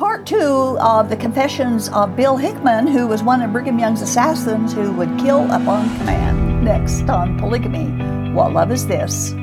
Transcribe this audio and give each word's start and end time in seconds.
part 0.00 0.24
two 0.24 0.78
of 0.80 1.10
the 1.10 1.16
confessions 1.16 1.90
of 1.90 2.16
Bill 2.16 2.34
Hickman, 2.34 2.86
who 2.86 3.06
was 3.06 3.22
one 3.22 3.42
of 3.42 3.52
Brigham 3.52 3.78
Young's 3.78 4.00
assassins 4.00 4.72
who 4.72 4.92
would 4.92 5.18
kill 5.18 5.42
upon 5.52 5.94
command. 5.98 6.64
Next 6.64 7.10
on 7.10 7.38
Polygamy 7.38 7.84
What 8.32 8.54
Love 8.54 8.72
Is 8.72 8.86
This? 8.86 9.34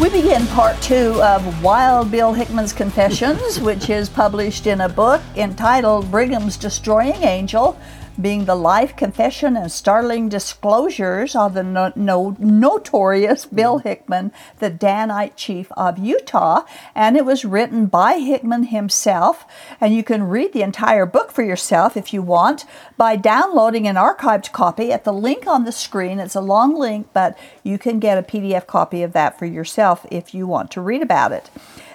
We 0.00 0.10
begin 0.10 0.48
part 0.48 0.82
two 0.82 1.22
of 1.22 1.62
Wild 1.62 2.10
Bill 2.10 2.32
Hickman's 2.32 2.72
Confessions, 2.72 3.60
which 3.60 3.88
is 3.88 4.08
published 4.08 4.66
in 4.66 4.80
a 4.80 4.88
book 4.88 5.22
entitled 5.36 6.10
Brigham's 6.10 6.56
Destroying 6.56 7.22
Angel 7.22 7.78
being 8.20 8.44
the 8.44 8.54
life 8.54 8.96
confession 8.96 9.56
and 9.56 9.70
startling 9.70 10.28
disclosures 10.28 11.34
of 11.34 11.54
the 11.54 11.62
no, 11.62 11.92
no, 11.96 12.36
notorious 12.38 13.46
Bill 13.46 13.78
mm-hmm. 13.78 13.88
Hickman, 13.88 14.32
the 14.58 14.70
Danite 14.70 15.36
chief 15.36 15.70
of 15.72 15.98
Utah. 15.98 16.62
And 16.94 17.16
it 17.16 17.24
was 17.24 17.44
written 17.44 17.86
by 17.86 18.18
Hickman 18.18 18.64
himself. 18.64 19.44
And 19.80 19.94
you 19.94 20.02
can 20.02 20.24
read 20.24 20.52
the 20.52 20.62
entire 20.62 21.06
book 21.06 21.32
for 21.32 21.42
yourself 21.42 21.96
if 21.96 22.12
you 22.12 22.22
want 22.22 22.64
by 22.96 23.16
downloading 23.16 23.88
an 23.88 23.96
archived 23.96 24.52
copy 24.52 24.92
at 24.92 25.04
the 25.04 25.12
link 25.12 25.46
on 25.46 25.64
the 25.64 25.72
screen. 25.72 26.18
It's 26.18 26.34
a 26.34 26.40
long 26.40 26.74
link, 26.74 27.08
but 27.12 27.38
you 27.62 27.78
can 27.78 27.98
get 27.98 28.18
a 28.18 28.22
PDF 28.22 28.66
copy 28.66 29.02
of 29.02 29.12
that 29.12 29.38
for 29.38 29.46
yourself 29.46 30.06
if 30.10 30.34
you 30.34 30.46
want 30.46 30.70
to 30.72 30.80
read 30.80 31.02
about 31.02 31.32
it. 31.32 31.50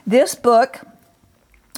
This 0.06 0.36
book 0.36 0.82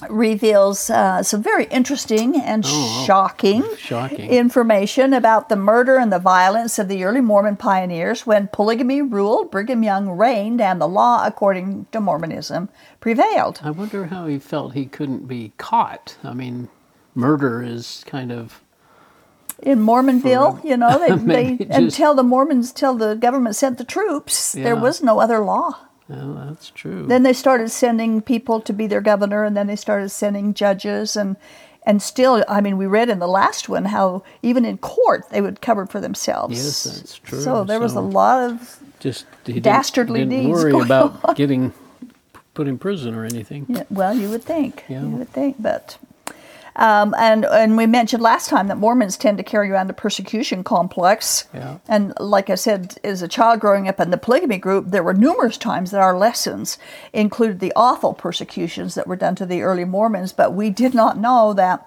reveals 0.09 0.89
uh, 0.89 1.21
some 1.23 1.44
very 1.44 1.66
interesting 1.66 2.39
and 2.39 2.63
oh, 2.66 3.03
shocking, 3.05 3.63
shocking 3.77 4.30
information 4.30 5.13
about 5.13 5.49
the 5.49 5.55
murder 5.55 5.98
and 5.98 6.12
the 6.12 6.20
violence 6.20 6.80
of 6.80 6.88
the 6.88 7.03
early 7.03 7.22
Mormon 7.22 7.58
pioneers 7.58 8.25
when 8.25 8.48
polygamy 8.48 9.02
ruled, 9.02 9.52
Brigham 9.52 9.84
Young 9.84 10.09
reigned, 10.09 10.62
and 10.62 10.80
the 10.80 10.88
law, 10.88 11.25
according 11.25 11.88
to 11.91 12.00
Mormonism, 12.00 12.69
prevailed. 13.00 13.59
I 13.64 13.72
wonder 13.72 14.06
how 14.06 14.28
he 14.28 14.39
felt 14.39 14.73
he 14.73 14.86
couldn't 14.86 15.28
be 15.28 15.52
caught. 15.58 16.17
I 16.23 16.34
mean, 16.34 16.69
murder 17.13 17.61
is 17.61 18.03
kind 18.08 18.31
of. 18.31 18.61
In 19.61 19.80
Mormonville, 19.80 20.63
you 20.63 20.78
know, 20.78 20.97
they, 21.25 21.56
they 21.56 21.66
just, 21.66 21.72
until 21.72 22.16
the 22.16 22.23
Mormons, 22.23 22.72
till 22.72 22.95
the 22.95 23.16
government 23.16 23.58
sent 23.58 23.78
the 23.78 23.84
troops, 23.84 24.56
yeah. 24.56 24.63
there 24.63 24.75
was 24.75 25.03
no 25.03 25.19
other 25.19 25.39
law. 25.39 25.89
Well, 26.10 26.46
that's 26.48 26.72
true. 26.72 27.06
Then 27.06 27.24
they 27.24 27.34
started 27.34 27.70
sending 27.70 28.22
people 28.22 28.60
to 28.62 28.74
be 28.74 28.88
their 28.88 29.02
governor, 29.02 29.44
and 29.44 29.56
then 29.56 29.68
they 29.68 29.76
started 29.76 30.10
sending 30.10 30.54
judges, 30.56 31.16
and 31.16 31.38
and 31.86 32.02
still, 32.02 32.44
I 32.48 32.62
mean, 32.62 32.78
we 32.78 32.88
read 32.88 33.10
in 33.10 33.20
the 33.20 33.28
last 33.28 33.70
one 33.70 33.86
how 33.86 34.24
even 34.42 34.66
in 34.66 34.80
court 34.80 35.30
they 35.30 35.40
would 35.40 35.62
cover 35.62 35.86
for 35.86 36.02
themselves. 36.02 36.58
Yes, 36.58 36.84
that's 36.84 37.20
true. 37.20 37.42
So 37.42 37.64
there 37.64 37.78
so 37.78 37.84
was 37.84 37.94
a 37.94 38.02
lot 38.02 38.50
of 38.50 38.80
just 39.00 39.26
dastardly 39.62 40.22
didn't, 40.22 40.32
didn't 40.32 40.52
worry 40.52 40.74
about 40.74 41.20
on. 41.24 41.36
getting 41.36 41.74
put 42.54 42.68
in 42.68 42.78
prison 42.78 43.16
or 43.16 43.24
anything. 43.24 43.66
Yeah, 43.70 43.84
well, 43.90 44.14
you 44.14 44.30
would 44.30 44.44
think. 44.44 44.84
Yeah. 44.90 45.04
You 45.04 45.10
would 45.10 45.30
think, 45.30 45.56
but 45.60 45.98
um, 46.80 47.13
and 47.19 47.45
and 47.45 47.75
we 47.75 47.85
mentioned 47.85 48.23
last 48.23 48.49
time 48.49 48.67
that 48.67 48.77
Mormons 48.77 49.17
tend 49.17 49.38
to 49.38 49.44
carry 49.44 49.69
around 49.69 49.89
a 49.89 49.94
persecution 49.94 50.63
complex. 50.63 51.47
Yeah. 51.53 51.80
And 51.89 52.13
like 52.19 52.49
I 52.49 52.55
said, 52.55 52.97
as 53.03 53.22
a 53.22 53.27
child 53.27 53.59
growing 53.59 53.89
up 53.89 53.99
in 53.99 54.11
the 54.11 54.17
polygamy 54.17 54.58
group, 54.58 54.85
there 54.88 55.03
were 55.03 55.13
numerous 55.13 55.57
times 55.57 55.91
that 55.91 56.00
our 56.00 56.17
lessons 56.17 56.77
included 57.11 57.59
the 57.59 57.73
awful 57.75 58.13
persecutions 58.13 58.95
that 58.95 59.07
were 59.07 59.17
done 59.17 59.35
to 59.35 59.45
the 59.45 59.61
early 59.61 59.83
Mormons, 59.83 60.31
but 60.31 60.53
we 60.53 60.69
did 60.69 60.94
not 60.94 61.17
know 61.17 61.53
that 61.53 61.85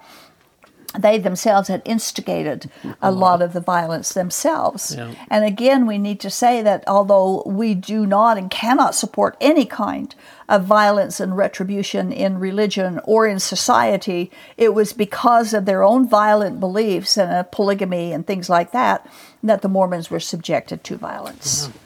they 0.98 1.18
themselves 1.18 1.68
had 1.68 1.82
instigated 1.84 2.70
a 3.00 3.10
lot 3.10 3.40
of 3.40 3.52
the 3.52 3.60
violence 3.60 4.12
themselves. 4.12 4.94
Yeah. 4.96 5.14
And 5.30 5.44
again, 5.44 5.86
we 5.86 5.98
need 5.98 6.20
to 6.20 6.30
say 6.30 6.62
that 6.62 6.84
although 6.86 7.42
we 7.46 7.74
do 7.74 8.04
not 8.04 8.36
and 8.36 8.50
cannot 8.50 8.94
support 8.94 9.36
any 9.40 9.64
kind 9.64 10.14
of 10.48 10.64
violence 10.64 11.18
and 11.18 11.36
retribution 11.36 12.12
in 12.12 12.38
religion 12.38 13.00
or 13.04 13.26
in 13.26 13.38
society, 13.38 14.31
it 14.56 14.75
was 14.75 14.92
because 14.92 15.54
of 15.54 15.64
their 15.64 15.82
own 15.82 16.06
violent 16.06 16.60
beliefs 16.60 17.16
and 17.16 17.50
polygamy 17.50 18.12
and 18.12 18.26
things 18.26 18.50
like 18.50 18.72
that 18.72 19.08
that 19.42 19.62
the 19.62 19.69
Mormons 19.69 20.10
were 20.10 20.20
subjected 20.20 20.84
to 20.84 20.97
violence. 20.97 21.69
Yeah. 21.69 21.78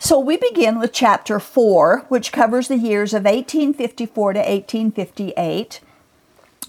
So 0.00 0.20
we 0.20 0.36
begin 0.36 0.78
with 0.78 0.92
chapter 0.92 1.40
4, 1.40 2.06
which 2.08 2.30
covers 2.30 2.68
the 2.68 2.76
years 2.76 3.12
of 3.12 3.24
1854 3.24 4.34
to 4.34 4.38
1858 4.38 5.80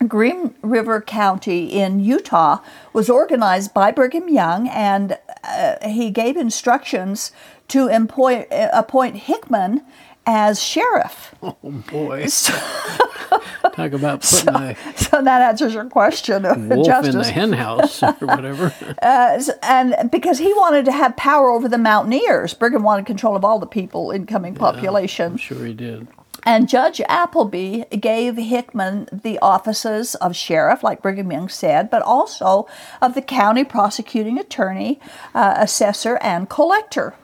Green 0.07 0.55
River 0.61 1.01
County 1.01 1.65
in 1.65 1.99
Utah 1.99 2.59
was 2.93 3.09
organized 3.09 3.73
by 3.73 3.91
Brigham 3.91 4.29
Young, 4.29 4.67
and 4.69 5.17
uh, 5.43 5.75
he 5.87 6.09
gave 6.09 6.37
instructions 6.37 7.31
to 7.67 7.87
employ, 7.87 8.47
uh, 8.51 8.69
appoint 8.73 9.17
Hickman 9.17 9.81
as 10.25 10.61
sheriff. 10.61 11.35
Oh 11.41 11.55
boy! 11.63 12.27
So, 13.29 13.39
Talk 13.73 13.93
about 13.93 14.21
putting 14.23 14.53
so, 14.53 14.53
a 14.53 14.75
so 14.95 15.21
that 15.21 15.41
answers 15.41 15.73
your 15.73 15.85
question 15.85 16.43
wolf 16.69 16.85
justice. 16.85 17.13
in 17.13 17.21
the 17.21 17.31
hen 17.31 17.53
house 17.53 18.01
or 18.01 18.11
whatever. 18.21 18.73
uh, 19.01 19.41
and 19.61 20.09
because 20.11 20.39
he 20.39 20.51
wanted 20.53 20.85
to 20.85 20.91
have 20.91 21.15
power 21.15 21.49
over 21.49 21.67
the 21.67 21.77
mountaineers, 21.77 22.53
Brigham 22.53 22.83
wanted 22.83 23.05
control 23.05 23.35
of 23.35 23.45
all 23.45 23.59
the 23.59 23.67
people 23.67 24.11
incoming 24.11 24.53
yeah, 24.53 24.59
population. 24.59 25.33
I'm 25.33 25.37
sure 25.37 25.63
he 25.65 25.73
did. 25.73 26.07
And 26.43 26.69
Judge 26.69 27.01
Appleby 27.01 27.83
gave 27.85 28.37
Hickman 28.37 29.07
the 29.11 29.39
offices 29.39 30.15
of 30.15 30.35
sheriff, 30.35 30.83
like 30.83 31.01
Brigham 31.01 31.31
Young 31.31 31.49
said, 31.49 31.89
but 31.89 32.01
also 32.01 32.67
of 33.01 33.13
the 33.13 33.21
county 33.21 33.63
prosecuting 33.63 34.39
attorney, 34.39 34.99
uh, 35.35 35.55
assessor, 35.57 36.17
and 36.21 36.49
collector. 36.49 37.15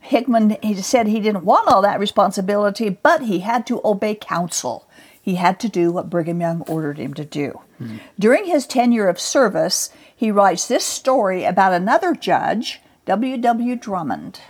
Hickman 0.00 0.58
he 0.62 0.74
said 0.82 1.06
he 1.06 1.20
didn't 1.20 1.44
want 1.44 1.68
all 1.68 1.80
that 1.82 1.98
responsibility, 1.98 2.90
but 2.90 3.22
he 3.22 3.40
had 3.40 3.66
to 3.66 3.80
obey 3.84 4.14
counsel. 4.14 4.86
He 5.20 5.36
had 5.36 5.58
to 5.60 5.68
do 5.70 5.90
what 5.90 6.10
Brigham 6.10 6.42
Young 6.42 6.60
ordered 6.62 6.98
him 6.98 7.14
to 7.14 7.24
do. 7.24 7.60
Hmm. 7.78 7.96
During 8.18 8.44
his 8.44 8.66
tenure 8.66 9.08
of 9.08 9.18
service, 9.18 9.90
he 10.14 10.30
writes 10.30 10.68
this 10.68 10.84
story 10.84 11.44
about 11.44 11.72
another 11.72 12.14
judge, 12.14 12.82
W. 13.06 13.38
W. 13.38 13.76
Drummond. 13.76 14.40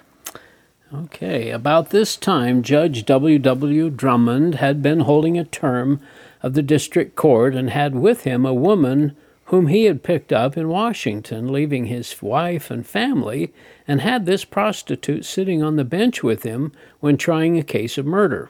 Okay, 0.96 1.50
about 1.50 1.90
this 1.90 2.14
time, 2.14 2.62
Judge 2.62 3.04
W. 3.04 3.40
W. 3.40 3.90
Drummond 3.90 4.56
had 4.56 4.80
been 4.80 5.00
holding 5.00 5.36
a 5.36 5.44
term 5.44 5.98
of 6.40 6.54
the 6.54 6.62
district 6.62 7.16
court 7.16 7.56
and 7.56 7.70
had 7.70 7.96
with 7.96 8.22
him 8.22 8.46
a 8.46 8.54
woman 8.54 9.16
whom 9.46 9.66
he 9.66 9.84
had 9.84 10.04
picked 10.04 10.32
up 10.32 10.56
in 10.56 10.68
Washington, 10.68 11.52
leaving 11.52 11.86
his 11.86 12.22
wife 12.22 12.70
and 12.70 12.86
family, 12.86 13.52
and 13.88 14.02
had 14.02 14.24
this 14.24 14.44
prostitute 14.44 15.24
sitting 15.24 15.64
on 15.64 15.74
the 15.74 15.84
bench 15.84 16.22
with 16.22 16.44
him 16.44 16.70
when 17.00 17.16
trying 17.16 17.58
a 17.58 17.64
case 17.64 17.98
of 17.98 18.06
murder. 18.06 18.48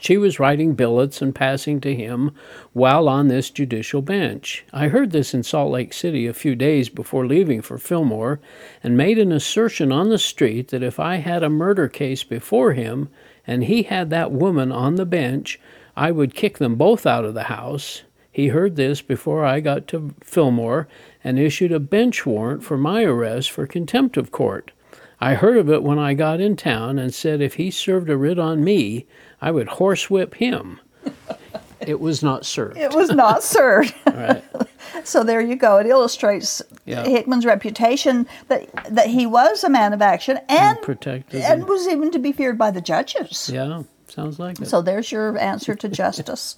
She 0.00 0.16
was 0.16 0.38
writing 0.38 0.74
billets 0.74 1.22
and 1.22 1.34
passing 1.34 1.80
to 1.80 1.94
him 1.94 2.32
while 2.72 3.08
on 3.08 3.28
this 3.28 3.50
judicial 3.50 4.02
bench. 4.02 4.64
I 4.72 4.88
heard 4.88 5.10
this 5.10 5.32
in 5.32 5.42
Salt 5.42 5.72
Lake 5.72 5.92
City 5.92 6.26
a 6.26 6.34
few 6.34 6.54
days 6.54 6.88
before 6.88 7.26
leaving 7.26 7.62
for 7.62 7.78
Fillmore 7.78 8.40
and 8.82 8.96
made 8.96 9.18
an 9.18 9.32
assertion 9.32 9.92
on 9.92 10.08
the 10.08 10.18
street 10.18 10.68
that 10.68 10.82
if 10.82 11.00
I 11.00 11.16
had 11.16 11.42
a 11.42 11.50
murder 11.50 11.88
case 11.88 12.24
before 12.24 12.72
him 12.72 13.08
and 13.46 13.64
he 13.64 13.84
had 13.84 14.10
that 14.10 14.32
woman 14.32 14.70
on 14.70 14.96
the 14.96 15.06
bench, 15.06 15.58
I 15.96 16.10
would 16.10 16.34
kick 16.34 16.58
them 16.58 16.74
both 16.74 17.06
out 17.06 17.24
of 17.24 17.34
the 17.34 17.44
house. 17.44 18.02
He 18.30 18.48
heard 18.48 18.76
this 18.76 19.00
before 19.00 19.46
I 19.46 19.60
got 19.60 19.86
to 19.88 20.14
Fillmore 20.22 20.88
and 21.24 21.38
issued 21.38 21.72
a 21.72 21.80
bench 21.80 22.26
warrant 22.26 22.62
for 22.62 22.76
my 22.76 23.02
arrest 23.02 23.50
for 23.50 23.66
contempt 23.66 24.18
of 24.18 24.30
court. 24.30 24.72
I 25.20 25.34
heard 25.34 25.56
of 25.56 25.70
it 25.70 25.82
when 25.82 25.98
I 25.98 26.14
got 26.14 26.40
in 26.40 26.56
town 26.56 26.98
and 26.98 27.12
said 27.14 27.40
if 27.40 27.54
he 27.54 27.70
served 27.70 28.10
a 28.10 28.16
writ 28.16 28.38
on 28.38 28.62
me, 28.62 29.06
I 29.40 29.50
would 29.50 29.68
horsewhip 29.68 30.34
him. 30.34 30.80
it 31.80 32.00
was 32.00 32.22
not 32.22 32.44
served. 32.44 32.76
It 32.76 32.94
was 32.94 33.10
not 33.10 33.42
served. 33.42 33.94
right. 34.06 34.44
So 35.04 35.22
there 35.22 35.40
you 35.40 35.56
go. 35.56 35.76
It 35.76 35.86
illustrates 35.86 36.62
yeah. 36.84 37.04
Hickman's 37.04 37.44
reputation 37.44 38.26
that 38.48 38.68
that 38.88 39.08
he 39.08 39.26
was 39.26 39.62
a 39.62 39.68
man 39.68 39.92
of 39.92 40.00
action 40.00 40.38
and, 40.48 40.76
and 40.76 40.82
protected 40.82 41.42
and 41.42 41.68
was 41.68 41.86
even 41.86 42.10
to 42.12 42.18
be 42.18 42.32
feared 42.32 42.56
by 42.56 42.70
the 42.70 42.80
judges. 42.80 43.50
Yeah. 43.52 43.82
Sounds 44.16 44.38
like 44.38 44.58
it. 44.58 44.66
So 44.66 44.80
there's 44.80 45.12
your 45.12 45.36
answer 45.36 45.74
to 45.74 45.90
justice. 45.90 46.56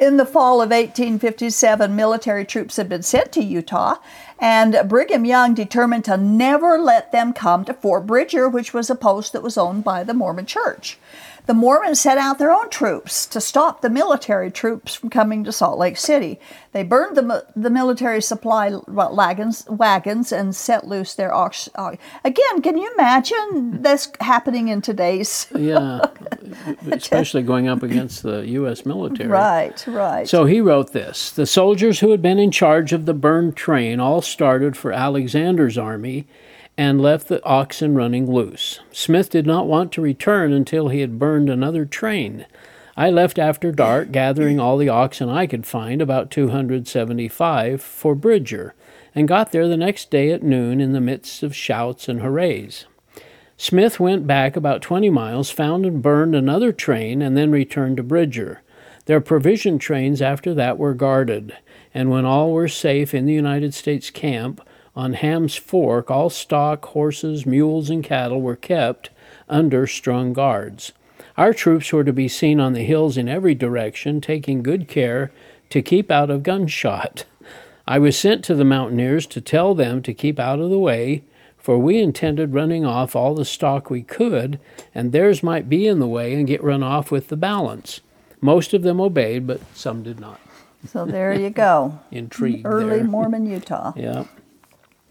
In 0.00 0.16
the 0.16 0.24
fall 0.24 0.62
of 0.62 0.70
1857, 0.70 1.94
military 1.94 2.46
troops 2.46 2.78
had 2.78 2.88
been 2.88 3.02
sent 3.02 3.30
to 3.32 3.44
Utah, 3.44 3.96
and 4.38 4.80
Brigham 4.88 5.26
Young 5.26 5.52
determined 5.52 6.06
to 6.06 6.16
never 6.16 6.78
let 6.78 7.12
them 7.12 7.34
come 7.34 7.66
to 7.66 7.74
Fort 7.74 8.06
Bridger, 8.06 8.48
which 8.48 8.72
was 8.72 8.88
a 8.88 8.94
post 8.94 9.34
that 9.34 9.42
was 9.42 9.58
owned 9.58 9.84
by 9.84 10.02
the 10.02 10.14
Mormon 10.14 10.46
Church 10.46 10.96
the 11.46 11.54
Mormons 11.54 12.00
sent 12.00 12.18
out 12.18 12.38
their 12.38 12.52
own 12.52 12.70
troops 12.70 13.26
to 13.26 13.40
stop 13.40 13.82
the 13.82 13.90
military 13.90 14.50
troops 14.50 14.94
from 14.94 15.10
coming 15.10 15.44
to 15.44 15.52
Salt 15.52 15.78
Lake 15.78 15.98
City. 15.98 16.40
They 16.72 16.82
burned 16.82 17.16
the, 17.16 17.46
the 17.54 17.70
military 17.70 18.22
supply 18.22 18.72
wagons, 18.88 19.66
wagons 19.68 20.32
and 20.32 20.56
set 20.56 20.86
loose 20.86 21.14
their 21.14 21.34
ox. 21.34 21.68
Uh, 21.74 21.96
again, 22.24 22.62
can 22.62 22.78
you 22.78 22.90
imagine 22.94 23.82
this 23.82 24.10
happening 24.20 24.68
in 24.68 24.80
today's? 24.80 25.46
yeah, 25.54 26.00
especially 26.90 27.42
going 27.42 27.68
up 27.68 27.82
against 27.82 28.22
the 28.22 28.40
U.S. 28.48 28.86
military. 28.86 29.28
Right, 29.28 29.86
right. 29.86 30.26
So 30.26 30.46
he 30.46 30.60
wrote 30.60 30.92
this 30.92 31.30
The 31.30 31.46
soldiers 31.46 32.00
who 32.00 32.10
had 32.10 32.22
been 32.22 32.38
in 32.38 32.50
charge 32.50 32.92
of 32.92 33.04
the 33.04 33.14
burned 33.14 33.56
train 33.56 34.00
all 34.00 34.22
started 34.22 34.76
for 34.76 34.92
Alexander's 34.92 35.76
army 35.76 36.26
and 36.76 37.00
left 37.00 37.28
the 37.28 37.42
oxen 37.44 37.94
running 37.94 38.30
loose. 38.30 38.80
Smith 38.90 39.30
did 39.30 39.46
not 39.46 39.66
want 39.66 39.92
to 39.92 40.00
return 40.00 40.52
until 40.52 40.88
he 40.88 41.00
had 41.00 41.18
burned 41.18 41.48
another 41.48 41.84
train. 41.84 42.46
I 42.96 43.10
left 43.10 43.38
after 43.38 43.72
dark, 43.72 44.12
gathering 44.12 44.60
all 44.60 44.76
the 44.76 44.88
oxen 44.88 45.28
I 45.28 45.46
could 45.46 45.66
find, 45.66 46.00
about 46.00 46.30
275, 46.30 47.82
for 47.82 48.14
Bridger, 48.14 48.74
and 49.14 49.28
got 49.28 49.52
there 49.52 49.68
the 49.68 49.76
next 49.76 50.10
day 50.10 50.30
at 50.30 50.42
noon 50.42 50.80
in 50.80 50.92
the 50.92 51.00
midst 51.00 51.42
of 51.42 51.54
shouts 51.54 52.08
and 52.08 52.20
hoorays. 52.20 52.86
Smith 53.56 54.00
went 54.00 54.26
back 54.26 54.56
about 54.56 54.82
20 54.82 55.10
miles, 55.10 55.50
found 55.50 55.86
and 55.86 56.02
burned 56.02 56.34
another 56.34 56.72
train, 56.72 57.22
and 57.22 57.36
then 57.36 57.50
returned 57.50 57.96
to 57.96 58.02
Bridger. 58.02 58.62
Their 59.06 59.20
provision 59.20 59.78
trains 59.78 60.22
after 60.22 60.54
that 60.54 60.78
were 60.78 60.94
guarded, 60.94 61.56
and 61.92 62.10
when 62.10 62.24
all 62.24 62.52
were 62.52 62.68
safe 62.68 63.14
in 63.14 63.26
the 63.26 63.32
United 63.32 63.74
States 63.74 64.10
camp 64.10 64.60
on 64.96 65.14
Ham's 65.14 65.56
Fork, 65.56 66.10
all 66.10 66.30
stock, 66.30 66.84
horses, 66.86 67.46
mules, 67.46 67.90
and 67.90 68.02
cattle 68.04 68.40
were 68.40 68.56
kept 68.56 69.10
under 69.48 69.86
strong 69.86 70.32
guards. 70.32 70.92
Our 71.36 71.52
troops 71.52 71.92
were 71.92 72.04
to 72.04 72.12
be 72.12 72.28
seen 72.28 72.60
on 72.60 72.74
the 72.74 72.84
hills 72.84 73.16
in 73.16 73.28
every 73.28 73.54
direction, 73.54 74.20
taking 74.20 74.62
good 74.62 74.86
care 74.86 75.32
to 75.70 75.82
keep 75.82 76.10
out 76.10 76.30
of 76.30 76.44
gunshot. 76.44 77.24
I 77.86 77.98
was 77.98 78.16
sent 78.18 78.44
to 78.44 78.54
the 78.54 78.64
mountaineers 78.64 79.26
to 79.26 79.40
tell 79.40 79.74
them 79.74 80.00
to 80.02 80.14
keep 80.14 80.38
out 80.38 80.60
of 80.60 80.70
the 80.70 80.78
way, 80.78 81.24
for 81.58 81.78
we 81.78 81.98
intended 81.98 82.54
running 82.54 82.84
off 82.84 83.16
all 83.16 83.34
the 83.34 83.44
stock 83.44 83.90
we 83.90 84.02
could, 84.02 84.60
and 84.94 85.10
theirs 85.10 85.42
might 85.42 85.68
be 85.68 85.86
in 85.86 85.98
the 85.98 86.06
way 86.06 86.34
and 86.34 86.46
get 86.46 86.62
run 86.62 86.82
off 86.82 87.10
with 87.10 87.28
the 87.28 87.36
balance. 87.36 88.00
Most 88.40 88.72
of 88.74 88.82
them 88.82 89.00
obeyed, 89.00 89.46
but 89.46 89.60
some 89.74 90.02
did 90.02 90.20
not. 90.20 90.40
So 90.86 91.04
there 91.06 91.32
you 91.34 91.50
go. 91.50 91.98
Intrigued. 92.10 92.66
Early 92.66 92.98
there. 92.98 93.04
Mormon 93.04 93.46
Utah. 93.46 93.92
Yeah. 93.96 94.24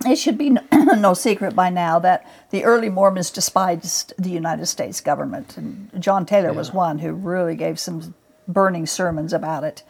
It 0.06 0.18
should 0.18 0.38
be 0.38 0.50
no, 0.72 1.14
secret 1.14 1.56
by 1.56 1.70
now 1.70 2.00
that 2.00 2.26
the 2.50 2.64
early 2.64 2.90
Mormons 2.90 3.32
despised 3.32 4.14
the 4.18 4.30
United 4.30 4.66
States 4.66 5.02
government, 5.02 5.58
and 5.58 5.90
John 6.00 6.26
Taylor 6.26 6.54
was 6.54 6.74
one 6.74 7.00
who 7.00 7.14
really 7.14 7.56
gave 7.56 7.80
some 7.80 8.14
burning 8.48 8.86
sermons 8.86 9.34
about 9.34 9.64
it. 9.64 9.84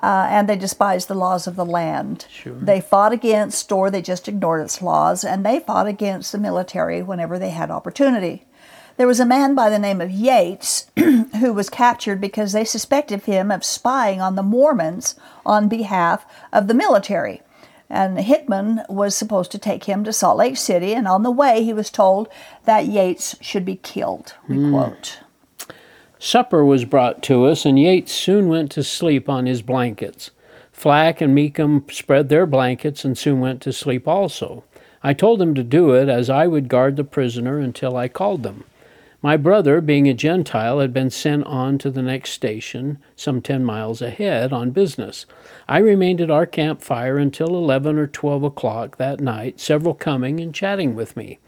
Uh, 0.00 0.28
and 0.30 0.48
they 0.48 0.56
despised 0.56 1.08
the 1.08 1.14
laws 1.14 1.48
of 1.48 1.56
the 1.56 1.64
land. 1.64 2.26
Sure. 2.30 2.54
They 2.54 2.80
fought 2.80 3.12
against, 3.12 3.72
or 3.72 3.90
they 3.90 4.00
just 4.00 4.28
ignored 4.28 4.62
its 4.62 4.80
laws, 4.80 5.24
and 5.24 5.44
they 5.44 5.58
fought 5.58 5.88
against 5.88 6.30
the 6.30 6.38
military 6.38 7.02
whenever 7.02 7.36
they 7.36 7.50
had 7.50 7.70
opportunity. 7.70 8.46
There 8.96 9.06
was 9.06 9.20
a 9.20 9.26
man 9.26 9.54
by 9.54 9.70
the 9.70 9.78
name 9.78 10.00
of 10.00 10.10
Yates 10.10 10.90
who 10.96 11.52
was 11.52 11.70
captured 11.70 12.20
because 12.20 12.52
they 12.52 12.64
suspected 12.64 13.24
him 13.24 13.50
of 13.50 13.64
spying 13.64 14.20
on 14.20 14.34
the 14.34 14.42
Mormons 14.42 15.14
on 15.44 15.68
behalf 15.68 16.26
of 16.52 16.68
the 16.68 16.74
military. 16.74 17.42
And 17.90 18.20
Hickman 18.20 18.82
was 18.88 19.16
supposed 19.16 19.50
to 19.52 19.58
take 19.58 19.84
him 19.84 20.04
to 20.04 20.12
Salt 20.12 20.36
Lake 20.36 20.56
City, 20.56 20.92
and 20.92 21.08
on 21.08 21.22
the 21.22 21.30
way 21.30 21.64
he 21.64 21.72
was 21.72 21.90
told 21.90 22.28
that 22.64 22.86
Yates 22.86 23.36
should 23.40 23.64
be 23.64 23.76
killed. 23.76 24.34
We 24.48 24.56
hmm. 24.56 24.72
quote. 24.72 25.20
Supper 26.18 26.64
was 26.64 26.84
brought 26.84 27.22
to 27.24 27.44
us, 27.46 27.64
and 27.64 27.78
Yates 27.78 28.12
soon 28.12 28.48
went 28.48 28.70
to 28.72 28.82
sleep 28.82 29.28
on 29.28 29.46
his 29.46 29.62
blankets. 29.62 30.30
Flack 30.72 31.20
and 31.20 31.34
Meekum 31.36 31.90
spread 31.90 32.28
their 32.28 32.46
blankets 32.46 33.04
and 33.04 33.18
soon 33.18 33.40
went 33.40 33.60
to 33.62 33.72
sleep 33.72 34.06
also. 34.06 34.62
I 35.02 35.12
told 35.12 35.40
them 35.40 35.54
to 35.54 35.64
do 35.64 35.92
it, 35.92 36.08
as 36.08 36.30
I 36.30 36.46
would 36.46 36.68
guard 36.68 36.96
the 36.96 37.04
prisoner 37.04 37.58
until 37.58 37.96
I 37.96 38.08
called 38.08 38.42
them. 38.42 38.64
My 39.20 39.36
brother, 39.36 39.80
being 39.80 40.08
a 40.08 40.14
Gentile, 40.14 40.78
had 40.78 40.92
been 40.92 41.10
sent 41.10 41.44
on 41.44 41.76
to 41.78 41.90
the 41.90 42.02
next 42.02 42.30
station, 42.30 42.98
some 43.16 43.42
ten 43.42 43.64
miles 43.64 44.00
ahead, 44.00 44.52
on 44.52 44.70
business. 44.70 45.26
I 45.68 45.78
remained 45.78 46.20
at 46.20 46.30
our 46.30 46.46
campfire 46.46 47.18
until 47.18 47.48
eleven 47.48 47.98
or 47.98 48.06
twelve 48.06 48.44
o'clock 48.44 48.96
that 48.98 49.18
night, 49.18 49.58
several 49.58 49.94
coming 49.94 50.38
and 50.38 50.54
chatting 50.54 50.94
with 50.94 51.16
me. 51.16 51.40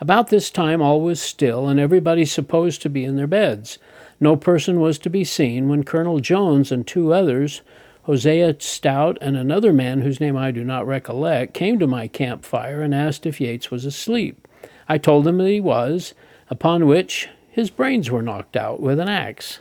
About 0.00 0.28
this 0.28 0.50
time 0.50 0.82
all 0.82 1.00
was 1.00 1.18
still, 1.18 1.66
and 1.66 1.80
everybody 1.80 2.26
supposed 2.26 2.82
to 2.82 2.90
be 2.90 3.06
in 3.06 3.16
their 3.16 3.26
beds. 3.26 3.78
No 4.20 4.36
person 4.36 4.78
was 4.78 4.98
to 4.98 5.08
be 5.08 5.24
seen 5.24 5.70
when 5.70 5.82
Colonel 5.82 6.20
Jones 6.20 6.70
and 6.70 6.86
two 6.86 7.14
others, 7.14 7.62
Hosea 8.02 8.56
Stout 8.58 9.16
and 9.22 9.34
another 9.34 9.72
man 9.72 10.02
whose 10.02 10.20
name 10.20 10.36
I 10.36 10.50
do 10.50 10.62
not 10.62 10.86
recollect, 10.86 11.54
came 11.54 11.78
to 11.78 11.86
my 11.86 12.06
campfire 12.06 12.82
and 12.82 12.94
asked 12.94 13.24
if 13.24 13.40
Yates 13.40 13.70
was 13.70 13.86
asleep. 13.86 14.46
I 14.90 14.98
told 14.98 15.24
them 15.24 15.38
that 15.38 15.48
he 15.48 15.60
was, 15.60 16.12
upon 16.50 16.86
which 16.86 17.28
his 17.50 17.70
brains 17.70 18.10
were 18.10 18.22
knocked 18.22 18.56
out 18.56 18.80
with 18.80 18.98
an 18.98 19.08
axe. 19.08 19.60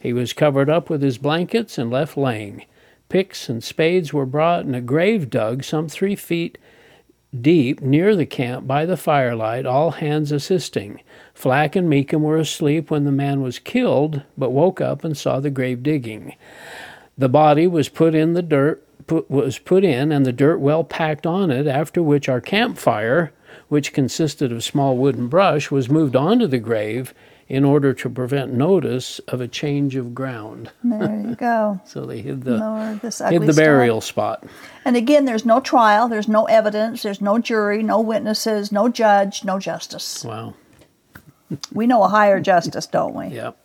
He 0.00 0.12
was 0.12 0.32
covered 0.32 0.70
up 0.70 0.90
with 0.90 1.02
his 1.02 1.18
blankets 1.18 1.78
and 1.78 1.90
left 1.90 2.16
laying. 2.16 2.64
Picks 3.08 3.48
and 3.48 3.62
spades 3.62 4.12
were 4.12 4.26
brought 4.26 4.64
and 4.64 4.76
a 4.76 4.80
grave 4.80 5.30
dug 5.30 5.64
some 5.64 5.88
three 5.88 6.16
feet 6.16 6.58
deep 7.38 7.80
near 7.80 8.16
the 8.16 8.26
camp 8.26 8.66
by 8.66 8.86
the 8.86 8.96
firelight, 8.96 9.66
all 9.66 9.92
hands 9.92 10.32
assisting. 10.32 11.00
Flack 11.34 11.76
and 11.76 11.88
Meekum 11.88 12.22
were 12.22 12.38
asleep 12.38 12.90
when 12.90 13.04
the 13.04 13.12
man 13.12 13.42
was 13.42 13.58
killed, 13.58 14.22
but 14.36 14.50
woke 14.50 14.80
up 14.80 15.04
and 15.04 15.16
saw 15.16 15.40
the 15.40 15.50
grave 15.50 15.82
digging. 15.82 16.34
The 17.16 17.28
body 17.28 17.66
was 17.66 17.88
put 17.88 18.14
in 18.14 18.32
the 18.32 18.42
dirt 18.42 18.84
put, 19.06 19.30
was 19.30 19.58
put 19.58 19.84
in 19.84 20.12
and 20.12 20.24
the 20.24 20.32
dirt 20.32 20.58
well 20.58 20.84
packed 20.84 21.26
on 21.26 21.50
it, 21.50 21.66
after 21.66 22.02
which 22.02 22.28
our 22.28 22.40
campfire, 22.40 23.32
which 23.68 23.92
consisted 23.92 24.52
of 24.52 24.64
small 24.64 24.96
wooden 24.96 25.28
brush, 25.28 25.70
was 25.70 25.88
moved 25.88 26.16
onto 26.16 26.46
the 26.46 26.58
grave 26.58 27.14
in 27.48 27.64
order 27.64 27.94
to 27.94 28.10
prevent 28.10 28.52
notice 28.52 29.20
of 29.28 29.40
a 29.40 29.48
change 29.48 29.96
of 29.96 30.14
ground. 30.14 30.70
There 30.84 31.20
you 31.20 31.34
go. 31.38 31.80
So 31.84 32.04
they 32.04 32.20
hid 32.20 32.44
the 32.44 32.58
Lord, 32.58 33.00
hid 33.00 33.42
the 33.42 33.54
burial 33.54 34.00
spot. 34.00 34.44
And 34.84 34.96
again, 34.96 35.24
there's 35.24 35.46
no 35.46 35.60
trial, 35.60 36.08
there's 36.08 36.28
no 36.28 36.44
evidence, 36.44 37.02
there's 37.02 37.22
no 37.22 37.38
jury, 37.38 37.82
no 37.82 38.00
witnesses, 38.00 38.70
no 38.70 38.88
judge, 38.88 39.44
no 39.44 39.58
justice. 39.58 40.24
Wow. 40.24 40.54
We 41.72 41.86
know 41.86 42.02
a 42.02 42.08
higher 42.08 42.40
justice, 42.40 42.86
don't 42.86 43.14
we? 43.14 43.28
Yep. 43.28 43.56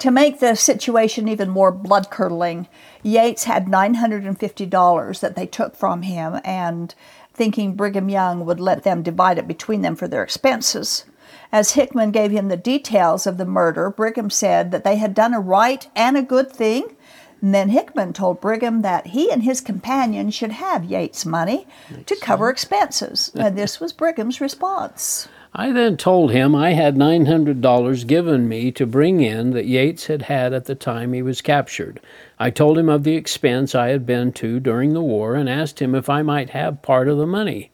To 0.00 0.10
make 0.12 0.38
the 0.38 0.54
situation 0.54 1.26
even 1.26 1.48
more 1.48 1.72
blood 1.72 2.10
curdling, 2.10 2.68
Yates 3.02 3.44
had 3.44 3.66
$950 3.66 5.20
that 5.20 5.34
they 5.34 5.46
took 5.46 5.74
from 5.74 6.02
him 6.02 6.40
and 6.44 6.94
thinking 7.38 7.74
Brigham 7.74 8.10
Young 8.10 8.44
would 8.44 8.60
let 8.60 8.82
them 8.82 9.02
divide 9.02 9.38
it 9.38 9.48
between 9.48 9.80
them 9.80 9.96
for 9.96 10.08
their 10.08 10.22
expenses. 10.24 11.04
As 11.50 11.72
Hickman 11.72 12.10
gave 12.10 12.30
him 12.30 12.48
the 12.48 12.56
details 12.56 13.26
of 13.26 13.38
the 13.38 13.46
murder, 13.46 13.88
Brigham 13.88 14.28
said 14.28 14.70
that 14.72 14.84
they 14.84 14.96
had 14.96 15.14
done 15.14 15.32
a 15.32 15.40
right 15.40 15.88
and 15.96 16.16
a 16.16 16.22
good 16.22 16.52
thing. 16.52 16.96
And 17.40 17.54
then 17.54 17.68
Hickman 17.68 18.12
told 18.12 18.40
Brigham 18.40 18.82
that 18.82 19.08
he 19.08 19.30
and 19.30 19.44
his 19.44 19.60
companion 19.60 20.30
should 20.30 20.50
have 20.50 20.84
Yates' 20.84 21.24
money 21.24 21.66
to 22.06 22.16
cover 22.16 22.50
expenses. 22.50 23.30
and 23.34 23.56
this 23.56 23.78
was 23.80 23.92
Brigham's 23.92 24.40
response. 24.40 25.28
I 25.54 25.72
then 25.72 25.96
told 25.96 26.30
him 26.30 26.54
I 26.54 26.72
had 26.72 26.96
$900 26.96 28.06
given 28.06 28.48
me 28.48 28.70
to 28.72 28.86
bring 28.86 29.20
in 29.20 29.50
that 29.52 29.66
Yates 29.66 30.06
had 30.06 30.22
had 30.22 30.52
at 30.52 30.66
the 30.66 30.74
time 30.74 31.12
he 31.12 31.22
was 31.22 31.40
captured. 31.40 32.00
I 32.38 32.50
told 32.50 32.78
him 32.78 32.88
of 32.88 33.02
the 33.02 33.16
expense 33.16 33.74
I 33.74 33.88
had 33.88 34.04
been 34.04 34.32
to 34.34 34.60
during 34.60 34.92
the 34.92 35.02
war 35.02 35.34
and 35.34 35.48
asked 35.48 35.80
him 35.80 35.94
if 35.94 36.10
I 36.10 36.22
might 36.22 36.50
have 36.50 36.82
part 36.82 37.08
of 37.08 37.16
the 37.16 37.26
money. 37.26 37.70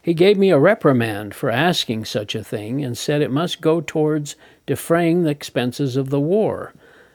He 0.00 0.14
gave 0.14 0.38
me 0.38 0.50
a 0.50 0.58
reprimand 0.58 1.34
for 1.34 1.50
asking 1.50 2.04
such 2.04 2.36
a 2.36 2.44
thing 2.44 2.84
and 2.84 2.96
said 2.96 3.22
it 3.22 3.30
must 3.32 3.60
go 3.60 3.80
towards 3.80 4.36
defraying 4.64 5.24
the 5.24 5.30
expenses 5.30 5.96
of 5.96 6.10
the 6.10 6.20
war. 6.20 6.74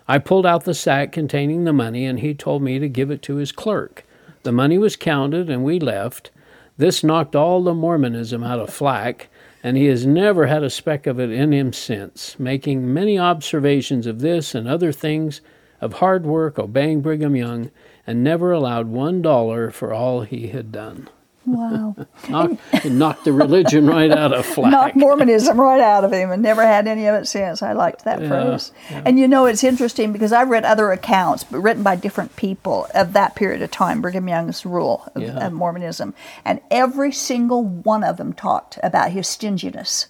I 0.09 0.17
pulled 0.17 0.45
out 0.45 0.65
the 0.65 0.73
sack 0.73 1.13
containing 1.13 1.63
the 1.63 1.71
money 1.71 2.05
and 2.05 2.19
he 2.19 2.33
told 2.33 2.61
me 2.61 2.79
to 2.79 2.89
give 2.89 3.09
it 3.09 3.21
to 3.23 3.35
his 3.35 3.53
clerk. 3.53 4.03
The 4.43 4.51
money 4.51 4.77
was 4.77 4.97
counted 4.97 5.49
and 5.49 5.63
we 5.63 5.79
left. 5.79 6.31
This 6.77 7.01
knocked 7.01 7.33
all 7.33 7.63
the 7.63 7.73
Mormonism 7.73 8.43
out 8.43 8.59
of 8.59 8.73
Flack, 8.73 9.29
and 9.63 9.77
he 9.77 9.85
has 9.85 10.05
never 10.05 10.47
had 10.47 10.63
a 10.63 10.69
speck 10.69 11.05
of 11.05 11.19
it 11.19 11.31
in 11.31 11.51
him 11.53 11.71
since, 11.73 12.39
making 12.39 12.93
many 12.93 13.17
observations 13.17 14.07
of 14.07 14.19
this 14.19 14.55
and 14.55 14.67
other 14.67 14.91
things, 14.91 15.41
of 15.79 15.93
hard 15.93 16.25
work, 16.25 16.57
obeying 16.57 17.01
Brigham 17.01 17.35
Young, 17.35 17.71
and 18.05 18.23
never 18.23 18.51
allowed 18.51 18.87
one 18.87 19.21
dollar 19.21 19.71
for 19.71 19.93
all 19.93 20.21
he 20.21 20.47
had 20.47 20.71
done. 20.71 21.07
Wow. 21.45 21.95
Knocked, 22.29 22.85
knocked 22.85 23.25
the 23.25 23.33
religion 23.33 23.87
right 23.87 24.11
out 24.11 24.31
of 24.31 24.45
Flack. 24.55 24.71
knocked 24.71 24.95
Mormonism 24.95 25.59
right 25.59 25.81
out 25.81 26.03
of 26.03 26.13
him 26.13 26.31
and 26.31 26.41
never 26.43 26.61
had 26.61 26.87
any 26.87 27.07
of 27.07 27.15
it 27.15 27.25
since. 27.27 27.63
I 27.63 27.73
liked 27.73 28.05
that 28.05 28.19
phrase. 28.19 28.71
And 28.91 29.17
you 29.17 29.27
know, 29.27 29.45
it's 29.47 29.63
interesting 29.63 30.13
because 30.13 30.31
I've 30.31 30.49
read 30.49 30.65
other 30.65 30.91
accounts 30.91 31.43
but 31.43 31.59
written 31.61 31.81
by 31.81 31.95
different 31.95 32.35
people 32.35 32.87
of 32.93 33.13
that 33.13 33.35
period 33.35 33.61
of 33.63 33.71
time, 33.71 34.01
Brigham 34.01 34.27
Young's 34.27 34.65
rule 34.67 35.09
of, 35.15 35.21
Yeah. 35.23 35.47
of 35.47 35.53
Mormonism. 35.53 36.13
And 36.45 36.61
every 36.69 37.11
single 37.11 37.63
one 37.63 38.03
of 38.03 38.17
them 38.17 38.33
talked 38.33 38.77
about 38.83 39.09
his 39.11 39.27
stinginess 39.27 40.07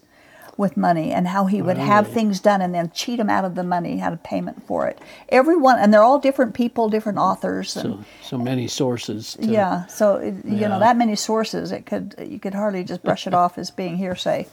with 0.62 0.78
money 0.78 1.12
and 1.12 1.28
how 1.28 1.48
he 1.48 1.62
would 1.62 1.78
have 1.78 2.08
things 2.08 2.40
done 2.40 2.62
and 2.62 2.74
then 2.74 2.90
cheat 2.92 3.20
him 3.20 3.30
out 3.30 3.44
of 3.44 3.56
the 3.56 3.64
money, 3.64 4.00
out 4.00 4.14
of 4.14 4.24
payment 4.24 4.64
for 4.66 4.88
it. 4.88 4.98
Everyone, 5.28 5.78
and 5.78 5.94
they're 5.94 6.04
all 6.04 6.20
different 6.20 6.54
people, 6.54 6.88
different 6.88 7.18
authors. 7.18 7.76
And, 7.76 7.96
so, 7.96 8.06
so 8.22 8.38
many 8.38 8.68
sources. 8.70 9.34
To, 9.34 9.46
yeah, 9.46 9.88
so 9.88 10.16
it, 10.16 10.36
you 10.46 10.56
Yeah. 10.58 10.68
know 10.70 10.80
that 10.80 10.96
many 10.96 11.18
sources, 11.18 11.72
it 11.74 11.86
could 11.86 12.16
you 12.26 12.40
could 12.40 12.54
hardly 12.54 12.86
just 12.86 13.04
brush 13.04 13.28
it 13.28 13.34
off 13.34 13.58
as 13.58 13.72
being 13.72 13.98
hearsay. 13.98 14.48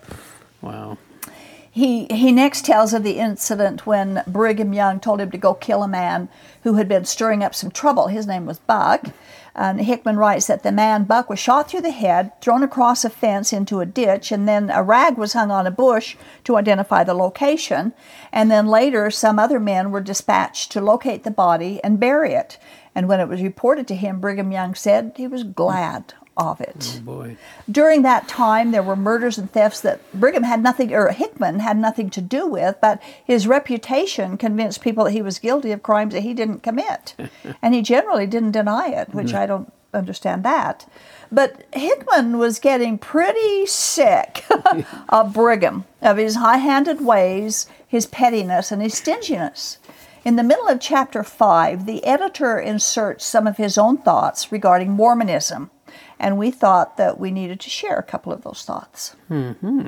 Wow. 0.63 0.99
He, 1.71 2.07
he 2.11 2.33
next 2.33 2.65
tells 2.65 2.93
of 2.93 3.05
the 3.05 3.19
incident 3.19 3.87
when 3.87 4.25
Brigham 4.27 4.73
Young 4.73 4.99
told 4.99 5.21
him 5.21 5.31
to 5.31 5.39
go 5.39 5.55
kill 5.55 5.85
a 5.85 5.89
man 5.89 6.29
who 6.65 6.75
had 6.75 6.89
been 6.89 7.05
stirring 7.05 7.45
up 7.45 7.55
some 7.55 7.71
trouble. 7.71 8.09
His 8.09 8.27
name 8.27 8.47
was 8.47 8.59
Buck. 8.59 9.11
Um, 9.59 9.79
and 9.79 9.87
Hickman 9.87 10.19
writes 10.19 10.47
that 10.47 10.63
the 10.63 10.71
man 10.71 11.03
Buck 11.03 11.29
was 11.29 11.41
shot 11.41 11.69
through 11.69 11.81
the 11.81 11.91
head, 11.91 12.31
thrown 12.41 12.63
across 12.63 13.05
a 13.05 13.11
fence 13.11 13.53
into 13.53 13.81
a 13.81 13.87
ditch, 13.87 14.31
and 14.31 14.47
then 14.47 14.71
a 14.71 14.85
rag 14.85 15.19
was 15.19 15.33
hung 15.33 15.51
on 15.51 15.67
a 15.67 15.73
bush 15.73 16.17
to 16.45 16.57
identify 16.57 17.03
the 17.03 17.13
location. 17.13 17.93
And 18.31 18.53
then 18.53 18.69
later, 18.69 19.11
some 19.11 19.37
other 19.37 19.59
men 19.59 19.91
were 19.91 20.01
dispatched 20.01 20.71
to 20.73 20.81
locate 20.81 21.25
the 21.25 21.33
body 21.33 21.81
and 21.83 21.99
bury 21.99 22.35
it. 22.35 22.57
And 22.95 23.09
when 23.09 23.19
it 23.19 23.29
was 23.29 23.43
reported 23.43 23.89
to 23.89 23.97
him, 23.97 24.21
Brigham 24.21 24.53
Young 24.53 24.77
said 24.77 25.13
he 25.17 25.27
was 25.27 25.43
glad 25.43 26.15
of 26.39 26.61
it. 26.61 27.01
Oh. 27.07 27.37
During 27.71 28.03
that 28.03 28.29
time, 28.29 28.71
there 28.71 28.83
were 28.83 28.97
murders 28.97 29.37
and 29.37 29.51
thefts 29.51 29.81
that 29.81 30.01
Brigham 30.15 30.45
had 30.45 30.63
nothing, 30.63 30.95
or 30.95 31.11
Hickman 31.11 31.59
had 31.59 31.77
nothing 31.77 32.09
to 32.11 32.21
do 32.21 32.47
with, 32.47 32.77
but 32.81 33.03
his 33.25 33.49
reputation 33.49 34.39
convinced 34.39 34.81
people 34.81 35.05
that 35.05 35.13
he 35.13 35.23
was 35.23 35.41
guilty 35.41 35.73
of 35.73 35.83
crimes 35.83 36.15
that 36.15 36.23
he 36.23 36.33
didn't 36.33 36.63
commit. 36.63 37.15
and 37.63 37.75
he 37.75 37.83
generally 37.83 38.27
didn't 38.27 38.53
deny 38.53 38.89
it, 38.89 39.13
which 39.13 39.29
mm-hmm. 39.29 39.37
I 39.37 39.47
don't 39.47 39.73
understand 39.93 40.45
that. 40.45 40.87
But 41.31 41.65
Hickman 41.73 42.39
was 42.39 42.59
getting 42.59 42.99
pretty 42.99 43.67
sick 43.67 44.45
of 45.09 45.35
Brigham, 45.35 45.85
of 46.01 46.17
his 46.17 46.37
high 46.37 46.59
handed 46.59 47.05
ways, 47.05 47.67
his 47.87 48.07
pettiness, 48.07 48.71
and 48.71 48.81
his 48.81 48.95
stinginess. 48.95 49.79
In 50.25 50.37
the 50.37 50.43
middle 50.43 50.69
of 50.69 50.81
chapter 50.81 51.23
5, 51.23 51.87
the 51.87 52.05
editor 52.05 52.59
inserts 52.59 53.25
some 53.25 53.47
of 53.47 53.57
his 53.57 53.79
own 53.79 53.99
thoughts 53.99 54.53
regarding 54.53 54.91
Mormonism 54.91 55.71
and 56.19 56.39
we 56.39 56.51
thought 56.51 56.97
that 56.97 57.19
we 57.19 57.31
needed 57.31 57.61
to 57.61 57.71
share 57.71 57.97
a 57.97 58.03
couple 58.03 58.33
of 58.33 58.43
those 58.43 58.65
thoughts. 58.65 59.17
Mm-hmm. 59.31 59.87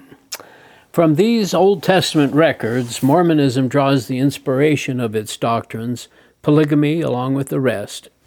From 0.92 1.14
these 1.14 1.54
Old 1.54 1.82
Testament 1.82 2.34
records, 2.34 3.02
Mormonism 3.02 3.68
draws 3.68 4.06
the 4.06 4.18
inspiration 4.18 4.98
of 4.98 5.14
its 5.14 5.36
doctrines, 5.36 6.08
polygamy 6.42 7.00
along 7.00 7.34
with 7.34 7.48
the 7.48 7.60
rest. 7.60 8.08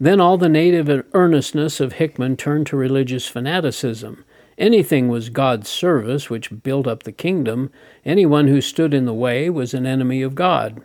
then 0.00 0.20
all 0.20 0.38
the 0.38 0.48
native 0.48 1.04
earnestness 1.14 1.80
of 1.80 1.94
Hickman 1.94 2.36
turned 2.36 2.68
to 2.68 2.76
religious 2.76 3.26
fanaticism. 3.26 4.24
Anything 4.56 5.08
was 5.08 5.30
God's 5.30 5.68
service 5.68 6.30
which 6.30 6.62
built 6.62 6.86
up 6.86 7.02
the 7.02 7.12
kingdom. 7.12 7.72
Anyone 8.04 8.46
who 8.46 8.60
stood 8.60 8.94
in 8.94 9.04
the 9.04 9.12
way 9.12 9.50
was 9.50 9.74
an 9.74 9.84
enemy 9.84 10.22
of 10.22 10.36
God. 10.36 10.80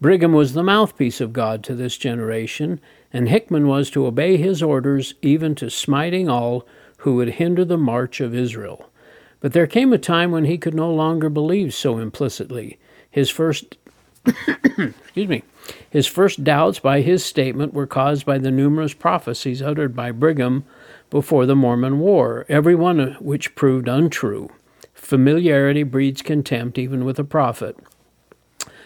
Brigham 0.00 0.32
was 0.32 0.52
the 0.52 0.62
mouthpiece 0.62 1.22
of 1.22 1.32
God 1.32 1.64
to 1.64 1.74
this 1.74 1.96
generation, 1.96 2.78
and 3.16 3.30
Hickman 3.30 3.66
was 3.66 3.88
to 3.90 4.04
obey 4.04 4.36
his 4.36 4.62
orders 4.62 5.14
even 5.22 5.54
to 5.54 5.70
smiting 5.70 6.28
all 6.28 6.66
who 6.98 7.14
would 7.14 7.30
hinder 7.30 7.64
the 7.64 7.78
march 7.78 8.20
of 8.20 8.34
Israel. 8.34 8.90
But 9.40 9.54
there 9.54 9.66
came 9.66 9.94
a 9.94 9.98
time 9.98 10.32
when 10.32 10.44
he 10.44 10.58
could 10.58 10.74
no 10.74 10.92
longer 10.92 11.30
believe 11.30 11.72
so 11.72 11.96
implicitly. 11.96 12.78
His 13.10 13.30
first 13.30 13.78
excuse 14.26 15.28
me, 15.28 15.44
his 15.88 16.06
first 16.06 16.44
doubts 16.44 16.78
by 16.78 17.00
his 17.00 17.24
statement 17.24 17.72
were 17.72 17.86
caused 17.86 18.26
by 18.26 18.36
the 18.36 18.50
numerous 18.50 18.92
prophecies 18.92 19.62
uttered 19.62 19.96
by 19.96 20.10
Brigham 20.10 20.66
before 21.08 21.46
the 21.46 21.56
Mormon 21.56 21.98
War, 21.98 22.44
every 22.50 22.74
one 22.74 23.00
of 23.00 23.16
which 23.22 23.54
proved 23.54 23.88
untrue. 23.88 24.50
Familiarity 24.92 25.84
breeds 25.84 26.20
contempt 26.20 26.76
even 26.76 27.02
with 27.06 27.18
a 27.18 27.24
prophet. 27.24 27.78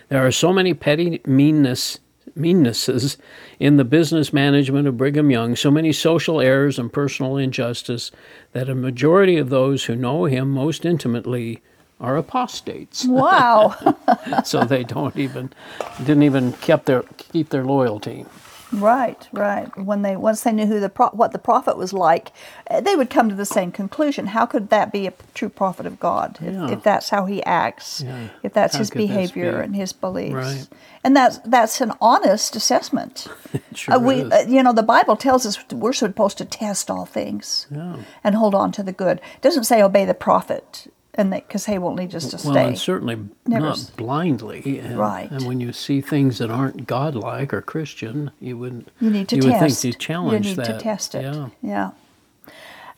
There 0.08 0.24
are 0.24 0.30
so 0.30 0.52
many 0.52 0.72
petty 0.72 1.20
meanness 1.26 1.98
meannesses 2.34 3.16
in 3.58 3.76
the 3.76 3.84
business 3.84 4.32
management 4.32 4.88
of 4.88 4.96
Brigham 4.96 5.30
Young, 5.30 5.56
so 5.56 5.70
many 5.70 5.92
social 5.92 6.40
errors 6.40 6.78
and 6.78 6.92
personal 6.92 7.36
injustice, 7.36 8.10
that 8.52 8.68
a 8.68 8.74
majority 8.74 9.36
of 9.36 9.50
those 9.50 9.84
who 9.84 9.96
know 9.96 10.24
him 10.24 10.50
most 10.50 10.84
intimately 10.84 11.62
are 12.00 12.16
apostates. 12.16 13.04
Wow. 13.06 13.76
so 14.44 14.64
they 14.64 14.84
don't 14.84 15.16
even 15.16 15.50
didn't 15.98 16.22
even 16.22 16.52
keep 16.54 16.86
their 16.86 17.02
keep 17.18 17.50
their 17.50 17.64
loyalty. 17.64 18.24
Right, 18.72 19.28
right. 19.32 19.76
When 19.76 20.02
they 20.02 20.16
once 20.16 20.42
they 20.42 20.52
knew 20.52 20.66
who 20.66 20.80
the 20.80 20.88
pro- 20.88 21.10
what 21.10 21.32
the 21.32 21.38
prophet 21.38 21.76
was 21.76 21.92
like, 21.92 22.32
uh, 22.70 22.80
they 22.80 22.96
would 22.96 23.10
come 23.10 23.28
to 23.28 23.34
the 23.34 23.44
same 23.46 23.72
conclusion. 23.72 24.28
How 24.28 24.46
could 24.46 24.70
that 24.70 24.92
be 24.92 25.06
a 25.06 25.12
true 25.34 25.48
prophet 25.48 25.86
of 25.86 25.98
God 26.00 26.38
if, 26.40 26.54
Yeah. 26.54 26.70
if 26.70 26.82
that's 26.82 27.10
how 27.10 27.24
he 27.26 27.42
acts, 27.44 28.02
Yeah. 28.02 28.28
if 28.42 28.52
that's 28.52 28.74
How 28.74 28.78
his 28.80 28.90
behavior 28.90 29.58
be? 29.58 29.64
and 29.64 29.76
his 29.76 29.92
beliefs? 29.92 30.34
Right. 30.34 30.68
And 31.02 31.16
that's 31.16 31.38
that's 31.44 31.80
an 31.80 31.92
honest 32.00 32.56
assessment. 32.56 33.26
sure 33.74 33.94
Uh, 33.94 33.98
we, 33.98 34.14
is. 34.22 34.32
uh, 34.32 34.44
you 34.48 34.62
know, 34.62 34.72
the 34.72 34.82
Bible 34.82 35.16
tells 35.16 35.46
us 35.46 35.58
we're 35.72 35.92
supposed 35.92 36.38
to 36.38 36.44
test 36.44 36.90
all 36.90 37.06
things 37.06 37.66
Yeah. 37.70 37.96
and 38.22 38.34
hold 38.34 38.54
on 38.54 38.72
to 38.72 38.82
the 38.82 38.92
good. 38.92 39.18
It 39.36 39.42
doesn't 39.42 39.64
say 39.64 39.82
obey 39.82 40.04
the 40.04 40.14
prophet, 40.14 40.92
and 41.14 41.30
because 41.30 41.66
he 41.66 41.78
won't 41.78 41.96
lead 41.96 42.14
us 42.14 42.26
to 42.30 42.36
Well, 42.46 42.54
stay. 42.54 42.68
and 42.68 42.78
certainly 42.78 43.18
Never 43.46 43.66
not 43.66 43.90
blindly. 43.96 44.78
And, 44.78 44.98
Right. 44.98 45.30
And 45.30 45.46
when 45.46 45.60
you 45.60 45.72
see 45.72 46.00
things 46.00 46.38
that 46.38 46.50
aren't 46.50 46.86
godlike 46.86 47.52
or 47.52 47.60
Christian, 47.62 48.30
you 48.40 48.56
wouldn't. 48.56 48.88
You 49.00 49.10
need 49.10 49.28
to 49.28 49.36
you 49.36 49.42
test. 49.42 49.60
would 49.62 49.72
think 49.72 49.94
to 49.94 49.98
challenge 49.98 50.46
you 50.46 50.56
need 50.56 50.64
that. 50.66 50.78
to 50.78 50.84
test 50.84 51.14
it. 51.14 51.22
Yeah. 51.22 51.48
Yeah. 51.62 51.90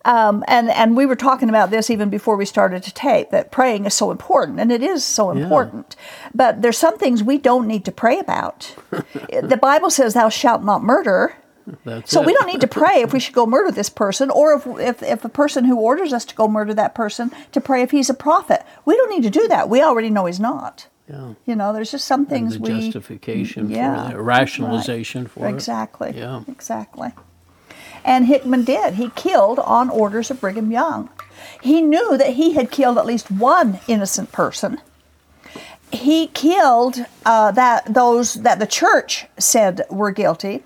Um, 0.04 0.42
and 0.48 0.68
and 0.70 0.96
we 0.96 1.06
were 1.06 1.14
talking 1.14 1.48
about 1.48 1.70
this 1.70 1.88
even 1.88 2.10
before 2.10 2.34
we 2.36 2.44
started 2.44 2.82
to 2.82 2.92
tape 2.92 3.30
that 3.30 3.52
praying 3.52 3.84
is 3.86 3.94
so 3.94 4.10
important, 4.10 4.58
and 4.58 4.72
it 4.72 4.82
is 4.82 5.04
so 5.04 5.32
Yeah. 5.32 5.44
important. 5.44 5.94
But 6.34 6.60
there's 6.60 6.76
some 6.76 6.98
things 6.98 7.22
we 7.22 7.38
don't 7.38 7.68
need 7.68 7.84
to 7.84 7.92
pray 7.92 8.18
about. 8.18 8.74
the 8.90 9.56
Bible 9.62 9.90
says, 9.90 10.14
"Thou 10.14 10.28
shalt 10.28 10.64
not 10.64 10.82
murder." 10.82 11.34
That's 11.84 12.10
So 12.10 12.20
it. 12.22 12.26
we 12.26 12.34
don't 12.34 12.46
need 12.46 12.60
to 12.60 12.66
pray 12.68 13.02
if 13.02 13.12
we 13.12 13.20
should 13.20 13.34
go 13.34 13.46
murder 13.46 13.70
this 13.70 13.88
person, 13.88 14.30
or 14.30 14.54
if, 14.54 14.66
if 14.66 15.02
if 15.02 15.24
a 15.24 15.28
person 15.28 15.64
who 15.64 15.78
orders 15.78 16.12
us 16.12 16.24
to 16.26 16.34
go 16.34 16.48
murder 16.48 16.74
that 16.74 16.94
person 16.94 17.30
to 17.52 17.60
pray 17.60 17.82
if 17.82 17.90
he's 17.90 18.10
a 18.10 18.14
prophet. 18.14 18.64
We 18.84 18.96
don't 18.96 19.10
need 19.10 19.22
to 19.22 19.30
do 19.30 19.48
that. 19.48 19.68
We 19.68 19.82
already 19.82 20.10
know 20.10 20.26
he's 20.26 20.40
not. 20.40 20.88
Yeah. 21.08 21.34
You 21.46 21.56
know, 21.56 21.72
there's 21.72 21.90
just 21.90 22.06
some 22.06 22.20
And 22.20 22.28
things 22.30 22.54
the 22.54 22.60
we 22.60 22.80
justification 22.80 23.70
yeah, 23.70 24.10
for 24.10 24.18
it, 24.18 24.22
rationalization 24.22 25.26
for 25.26 25.46
it. 25.46 25.50
Exactly. 25.50 26.12
Yeah. 26.16 26.42
Exactly. 26.48 27.12
And 28.04 28.26
Hickman 28.26 28.64
did. 28.64 28.94
He 28.94 29.10
killed 29.10 29.58
on 29.60 29.88
orders 29.90 30.30
of 30.30 30.40
Brigham 30.40 30.70
Young. 30.72 31.08
He 31.60 31.80
knew 31.82 32.16
that 32.16 32.34
he 32.34 32.54
had 32.54 32.70
killed 32.70 32.98
at 32.98 33.06
least 33.06 33.30
one 33.30 33.80
innocent 33.86 34.32
person. 34.32 34.80
He 35.92 36.28
killed 36.28 37.04
uh, 37.26 37.50
that 37.52 37.92
those 37.92 38.34
that 38.42 38.58
the 38.58 38.66
church 38.66 39.26
said 39.38 39.82
were 39.90 40.10
guilty. 40.10 40.62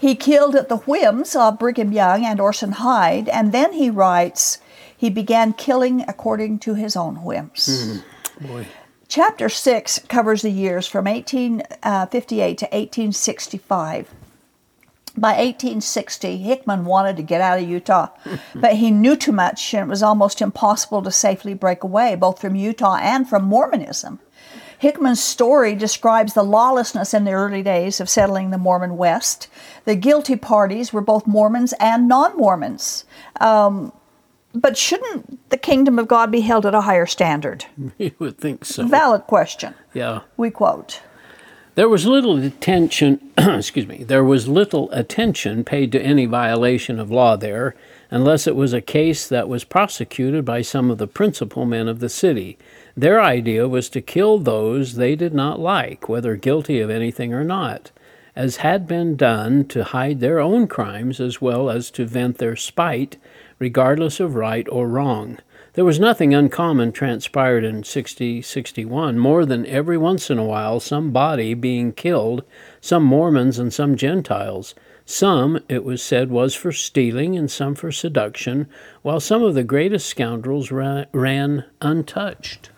He 0.00 0.14
killed 0.14 0.56
at 0.56 0.70
the 0.70 0.78
whims 0.78 1.36
of 1.36 1.58
Brigham 1.58 1.92
Young 1.92 2.24
and 2.24 2.40
Orson 2.40 2.72
Hyde, 2.72 3.28
and 3.28 3.52
then 3.52 3.74
he 3.74 3.90
writes, 3.90 4.58
he 4.96 5.10
began 5.10 5.52
killing 5.52 6.04
according 6.08 6.58
to 6.60 6.74
his 6.74 6.96
own 6.96 7.22
whims. 7.22 8.02
Hmm. 8.38 8.46
Boy. 8.46 8.66
Chapter 9.08 9.48
6 9.48 10.00
covers 10.08 10.42
the 10.42 10.50
years 10.50 10.86
from 10.86 11.04
1858 11.06 11.82
uh, 11.82 12.06
to 12.06 12.64
1865. 12.66 14.14
By 15.16 15.30
1860, 15.30 16.38
Hickman 16.38 16.84
wanted 16.84 17.16
to 17.16 17.22
get 17.22 17.40
out 17.40 17.58
of 17.58 17.68
Utah, 17.68 18.08
but 18.54 18.74
he 18.76 18.90
knew 18.90 19.16
too 19.16 19.32
much 19.32 19.74
and 19.74 19.88
it 19.88 19.90
was 19.90 20.02
almost 20.02 20.40
impossible 20.40 21.02
to 21.02 21.10
safely 21.10 21.52
break 21.54 21.82
away, 21.82 22.14
both 22.14 22.40
from 22.40 22.54
Utah 22.54 22.98
and 23.00 23.28
from 23.28 23.44
Mormonism. 23.44 24.20
Hickman's 24.80 25.22
story 25.22 25.74
describes 25.74 26.32
the 26.32 26.42
lawlessness 26.42 27.12
in 27.12 27.24
the 27.24 27.32
early 27.32 27.62
days 27.62 28.00
of 28.00 28.08
settling 28.08 28.48
the 28.48 28.56
Mormon 28.56 28.96
West. 28.96 29.46
The 29.84 29.94
guilty 29.94 30.36
parties 30.36 30.90
were 30.90 31.02
both 31.02 31.26
Mormons 31.26 31.74
and 31.78 32.08
non 32.08 32.34
Mormons. 32.38 33.04
Um, 33.42 33.92
but 34.54 34.78
shouldn't 34.78 35.50
the 35.50 35.58
kingdom 35.58 35.98
of 35.98 36.08
God 36.08 36.30
be 36.32 36.40
held 36.40 36.64
at 36.64 36.74
a 36.74 36.80
higher 36.80 37.04
standard? 37.04 37.66
You 37.98 38.12
would 38.18 38.38
think 38.38 38.64
so. 38.64 38.86
Valid 38.86 39.24
question. 39.24 39.74
yeah. 39.92 40.20
We 40.38 40.50
quote. 40.50 41.02
There 41.74 41.88
was 41.88 42.06
little 42.06 42.42
attention, 42.42 43.20
excuse 43.38 43.86
me, 43.86 44.02
there 44.02 44.24
was 44.24 44.48
little 44.48 44.90
attention 44.92 45.62
paid 45.62 45.92
to 45.92 46.00
any 46.00 46.24
violation 46.24 46.98
of 46.98 47.10
law 47.10 47.36
there, 47.36 47.74
unless 48.10 48.46
it 48.46 48.56
was 48.56 48.72
a 48.72 48.80
case 48.80 49.28
that 49.28 49.46
was 49.46 49.64
prosecuted 49.64 50.46
by 50.46 50.62
some 50.62 50.90
of 50.90 50.96
the 50.96 51.06
principal 51.06 51.66
men 51.66 51.86
of 51.86 52.00
the 52.00 52.08
city. 52.08 52.56
Their 53.00 53.22
idea 53.22 53.66
was 53.66 53.88
to 53.90 54.02
kill 54.02 54.38
those 54.38 54.96
they 54.96 55.16
did 55.16 55.32
not 55.32 55.58
like, 55.58 56.06
whether 56.06 56.36
guilty 56.36 56.80
of 56.80 56.90
anything 56.90 57.32
or 57.32 57.42
not, 57.42 57.90
as 58.36 58.56
had 58.56 58.86
been 58.86 59.16
done 59.16 59.64
to 59.68 59.84
hide 59.84 60.20
their 60.20 60.38
own 60.38 60.66
crimes 60.66 61.18
as 61.18 61.40
well 61.40 61.70
as 61.70 61.90
to 61.92 62.04
vent 62.04 62.36
their 62.36 62.56
spite, 62.56 63.16
regardless 63.58 64.20
of 64.20 64.34
right 64.34 64.66
or 64.70 64.86
wrong. 64.86 65.38
There 65.72 65.84
was 65.86 65.98
nothing 65.98 66.34
uncommon 66.34 66.92
transpired 66.92 67.64
in 67.64 67.84
60 67.84 68.42
61, 68.42 69.18
more 69.18 69.46
than 69.46 69.64
every 69.64 69.96
once 69.96 70.28
in 70.28 70.36
a 70.36 70.44
while 70.44 70.78
some 70.78 71.10
body 71.10 71.54
being 71.54 71.94
killed, 71.94 72.44
some 72.82 73.02
Mormons 73.02 73.58
and 73.58 73.72
some 73.72 73.96
Gentiles. 73.96 74.74
Some, 75.06 75.60
it 75.70 75.84
was 75.84 76.02
said, 76.02 76.30
was 76.30 76.54
for 76.54 76.70
stealing 76.70 77.34
and 77.34 77.50
some 77.50 77.74
for 77.74 77.92
seduction, 77.92 78.66
while 79.00 79.20
some 79.20 79.42
of 79.42 79.54
the 79.54 79.64
greatest 79.64 80.06
scoundrels 80.06 80.70
ran, 80.70 81.06
ran 81.14 81.64
untouched. 81.80 82.68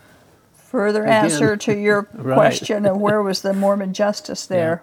Further 0.73 1.05
answer 1.05 1.55
to 1.55 1.77
your 1.77 2.07
Right. 2.15 2.33
question 2.33 2.87
of 2.87 2.97
where 2.97 3.21
was 3.21 3.43
the 3.43 3.53
Mormon 3.53 3.93
justice 3.93 4.47
there. 4.47 4.81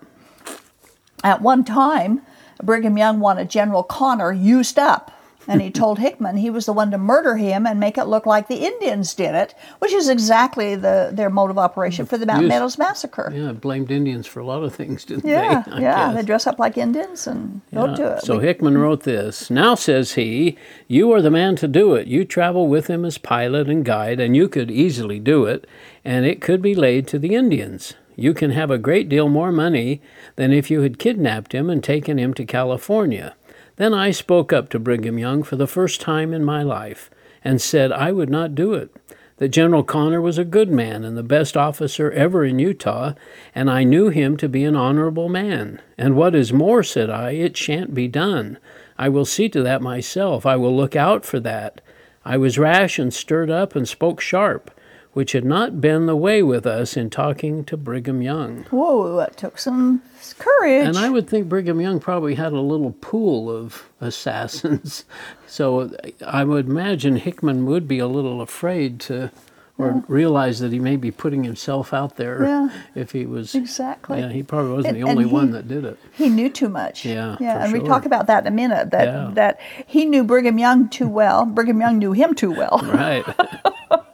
At 1.25 1.43
one 1.43 1.65
time, 1.65 2.23
Brigham 2.63 2.97
Young 2.97 3.19
wanted 3.19 3.51
General 3.51 3.83
Connor 3.83 4.33
used 4.33 4.79
up 4.79 5.11
and 5.49 5.61
he 5.63 5.71
told 5.71 5.99
Hickman 5.99 6.37
he 6.37 6.51
was 6.51 6.67
the 6.67 6.73
one 6.73 6.91
to 6.91 6.99
murder 6.99 7.37
him 7.37 7.67
and 7.67 7.81
make 7.81 7.97
it 7.99 8.05
look 8.05 8.27
like 8.27 8.47
the 8.49 8.65
Indians 8.67 9.15
did 9.15 9.35
it, 9.35 9.55
which 9.79 9.93
is 9.93 10.09
exactly 10.09 10.75
the 10.77 11.11
their 11.13 11.31
mode 11.31 11.51
of 11.51 11.59
operation 11.59 12.07
for 12.07 12.19
the 12.19 12.27
Mountain 12.27 12.47
Yes. 12.47 12.55
Meadows 12.57 12.79
massacre. 12.79 13.33
Yeah, 13.35 13.53
blamed 13.53 13.91
Indians 13.91 14.27
for 14.27 14.41
a 14.41 14.45
lot 14.47 14.63
of 14.63 14.75
things, 14.75 15.05
didn't 15.05 15.25
Yeah, 15.29 15.63
they? 15.67 15.73
I 15.73 15.81
yeah, 15.81 16.07
guess. 16.07 16.15
they 16.17 16.23
dress 16.27 16.47
up 16.47 16.59
like 16.59 16.77
Indians 16.79 17.27
and 17.27 17.61
go 17.75 17.87
Yeah. 17.87 17.95
do 17.97 18.05
it. 18.07 18.23
So 18.23 18.39
We- 18.39 18.45
Hickman 18.47 18.79
wrote 18.79 19.03
this. 19.05 19.51
Now, 19.51 19.75
says 19.75 20.13
he, 20.15 20.57
you 20.89 21.11
are 21.13 21.23
the 21.23 21.31
man 21.31 21.57
to 21.57 21.69
do 21.69 21.95
it. 21.95 22.07
You 22.07 22.25
travel 22.25 22.69
with 22.69 22.87
him 22.89 23.05
as 23.05 23.19
pilot 23.19 23.69
and 23.69 23.85
guide, 23.85 24.21
and 24.21 24.37
you 24.37 24.49
could 24.49 24.71
easily 24.71 25.19
do 25.19 25.47
it, 25.47 25.67
and 26.05 26.27
it 26.27 26.41
could 26.41 26.63
be 26.63 26.75
laid 26.75 27.07
to 27.09 27.19
the 27.19 27.35
Indians. 27.35 27.95
You 28.17 28.35
can 28.35 28.51
have 28.51 28.71
a 28.71 28.77
great 28.77 29.09
deal 29.09 29.29
more 29.31 29.51
money 29.51 30.03
than 30.37 30.53
if 30.53 30.71
you 30.71 30.83
had 30.83 30.99
kidnapped 30.99 31.53
him 31.55 31.71
and 31.71 31.83
taken 31.83 32.19
him 32.19 32.35
to 32.35 32.45
California. 32.45 33.35
Then 33.81 33.95
I 33.95 34.11
spoke 34.11 34.53
up 34.53 34.69
to 34.69 34.79
Brigham 34.79 35.19
Young 35.19 35.43
for 35.43 35.57
the 35.57 35.67
first 35.67 36.03
time 36.03 36.35
in 36.35 36.45
my 36.45 36.63
life 36.63 37.09
and 37.43 37.63
said 37.63 37.91
I 37.91 38.13
would 38.13 38.29
not 38.29 38.55
do 38.55 38.75
it. 38.75 38.95
That 39.39 39.49
General 39.49 39.85
Connor 39.85 40.21
was 40.21 40.37
a 40.37 40.45
good 40.45 40.71
man 40.71 41.03
and 41.03 41.17
the 41.17 41.23
best 41.23 41.57
officer 41.57 42.11
ever 42.11 42.45
in 42.45 42.59
Utah, 42.59 43.15
and 43.55 43.71
I 43.71 43.85
knew 43.85 44.11
him 44.11 44.37
to 44.37 44.51
be 44.51 44.65
an 44.65 44.77
honorable 44.77 45.31
man. 45.31 45.81
And 45.97 46.15
what 46.15 46.35
is 46.35 46.53
more, 46.53 46.83
said 46.83 47.09
I, 47.09 47.31
it 47.31 47.57
shan't 47.57 47.95
be 47.95 48.07
done. 48.07 48.59
I 48.99 49.09
will 49.09 49.25
see 49.25 49.49
to 49.49 49.63
that 49.63 49.81
myself. 49.81 50.45
I 50.45 50.57
will 50.57 50.77
look 50.77 50.95
out 50.95 51.25
for 51.25 51.41
that. 51.41 51.81
I 52.23 52.37
was 52.37 52.59
rash 52.59 52.99
and 52.99 53.15
stirred 53.15 53.49
up 53.49 53.75
and 53.75 53.89
spoke 53.89 54.21
sharp, 54.21 54.71
which 55.13 55.33
had 55.33 55.45
not 55.45 55.81
been 55.81 56.07
the 56.07 56.15
way 56.17 56.43
with 56.43 56.67
us 56.67 56.97
in 56.97 57.11
talking 57.11 57.65
to 57.65 57.77
Brigham 57.77 58.23
Young. 58.23 58.65
Whoa, 58.71 59.19
it 59.21 59.37
took 59.37 59.59
some 59.59 60.03
courage. 60.39 60.87
And 60.87 60.97
I 60.97 61.09
would 61.11 61.29
think 61.29 61.49
Brigham 61.49 61.81
Young 61.81 61.99
probably 62.01 62.37
had 62.37 62.53
a 62.53 62.61
little 62.61 62.93
pool 63.01 63.51
of 63.51 63.89
assassins. 64.01 65.05
So 65.47 65.81
uh, 65.81 65.89
I 66.25 66.45
would 66.45 66.69
imagine 66.69 67.17
Hickman 67.17 67.67
would 67.67 67.89
be 67.89 67.99
a 67.99 68.07
little 68.07 68.41
afraid 68.41 69.01
to, 69.01 69.33
or 69.79 70.05
realize 70.07 70.61
that 70.61 70.71
he 70.71 70.79
may 70.79 70.95
be 70.95 71.11
putting 71.11 71.43
himself 71.43 71.93
out 71.93 72.15
there 72.19 72.45
Yeah. 72.45 72.69
if 72.95 73.11
he 73.11 73.27
was. 73.27 73.57
Exactly. 73.57 74.21
Yeah, 74.21 74.29
he 74.29 74.45
probably 74.45 74.71
wasn't 74.77 74.97
And- 74.97 75.05
the 75.05 75.11
only 75.11 75.25
and 75.25 75.33
one 75.33 75.51
that 75.51 75.67
did 75.67 75.85
it. 75.85 75.99
he 76.13 76.29
knew 76.29 76.51
too 76.51 76.69
much. 76.69 77.05
Yeah, 77.05 77.37
yeah, 77.41 77.65
and 77.65 77.73
we 77.73 77.81
talk 77.81 78.07
about 78.07 78.29
that 78.29 78.47
in 78.47 78.53
a 78.53 78.55
minute. 78.55 78.93
That 78.93 79.07
Yeah. 79.07 79.31
that 79.35 79.59
he 79.89 80.05
knew 80.05 80.23
Brigham 80.23 80.57
Young 80.61 80.89
too 80.89 81.09
well. 81.09 81.45
Brigham 81.47 81.81
Young 81.81 81.99
knew 81.99 82.13
him 82.13 82.33
too 82.37 82.53
well. 82.53 82.79
Right. 82.85 83.25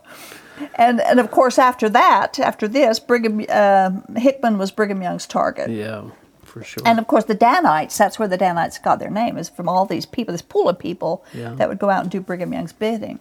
And 0.78 1.00
and 1.00 1.18
of 1.18 1.30
course 1.30 1.58
after 1.58 1.88
that, 1.88 2.38
after 2.38 2.68
this, 2.68 2.98
Brigham 3.00 3.44
uh, 3.48 3.90
Hickman 4.16 4.58
was 4.58 4.70
Brigham 4.70 5.02
Young's 5.02 5.26
target. 5.26 5.70
yeah, 5.70 6.02
for 6.44 6.62
sure. 6.62 6.82
And 6.86 6.98
of 6.98 7.06
course, 7.06 7.24
the 7.24 7.34
Danites, 7.34 7.96
that's 7.96 8.18
where 8.18 8.28
the 8.28 8.36
Danites 8.36 8.78
got 8.78 8.98
their 8.98 9.10
name, 9.10 9.38
is 9.38 9.48
from 9.48 9.68
all 9.68 9.86
these 9.86 10.04
people, 10.06 10.32
this 10.32 10.42
pool 10.42 10.68
of 10.68 10.78
people 10.78 11.24
Yeah. 11.32 11.54
that 11.54 11.68
would 11.68 11.78
go 11.78 11.88
out 11.90 12.02
and 12.02 12.10
do 12.10 12.20
Brigham 12.20 12.52
Young's 12.52 12.72
bidding. 12.74 13.18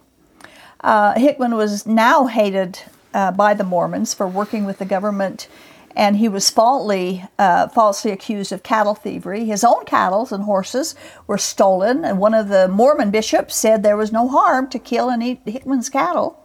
Uh, 0.82 1.14
Hickman 1.18 1.54
was 1.56 1.86
now 1.86 2.26
hated 2.26 2.80
uh, 3.14 3.32
by 3.32 3.54
the 3.54 3.64
Mormons 3.64 4.12
for 4.12 4.28
working 4.28 4.66
with 4.66 4.78
the 4.78 4.84
government, 4.84 5.48
and 5.96 6.18
he 6.18 6.28
was 6.28 6.50
falsely, 6.50 7.24
uh, 7.38 7.68
falsely 7.68 8.10
accused 8.10 8.52
of 8.52 8.62
cattle 8.62 8.94
thievery. 8.94 9.46
His 9.46 9.64
own 9.64 9.86
cattle 9.86 10.28
and 10.30 10.44
horses 10.44 10.94
were 11.26 11.38
stolen, 11.38 12.04
and 12.04 12.18
one 12.18 12.34
of 12.34 12.48
the 12.48 12.68
Mormon 12.68 13.10
bishops 13.10 13.56
said 13.56 13.82
there 13.82 13.96
was 13.96 14.12
no 14.12 14.28
harm 14.28 14.68
to 14.68 14.78
kill 14.78 15.08
and 15.08 15.22
eat 15.22 15.40
Hickman's 15.46 15.88
cattle. 15.88 16.38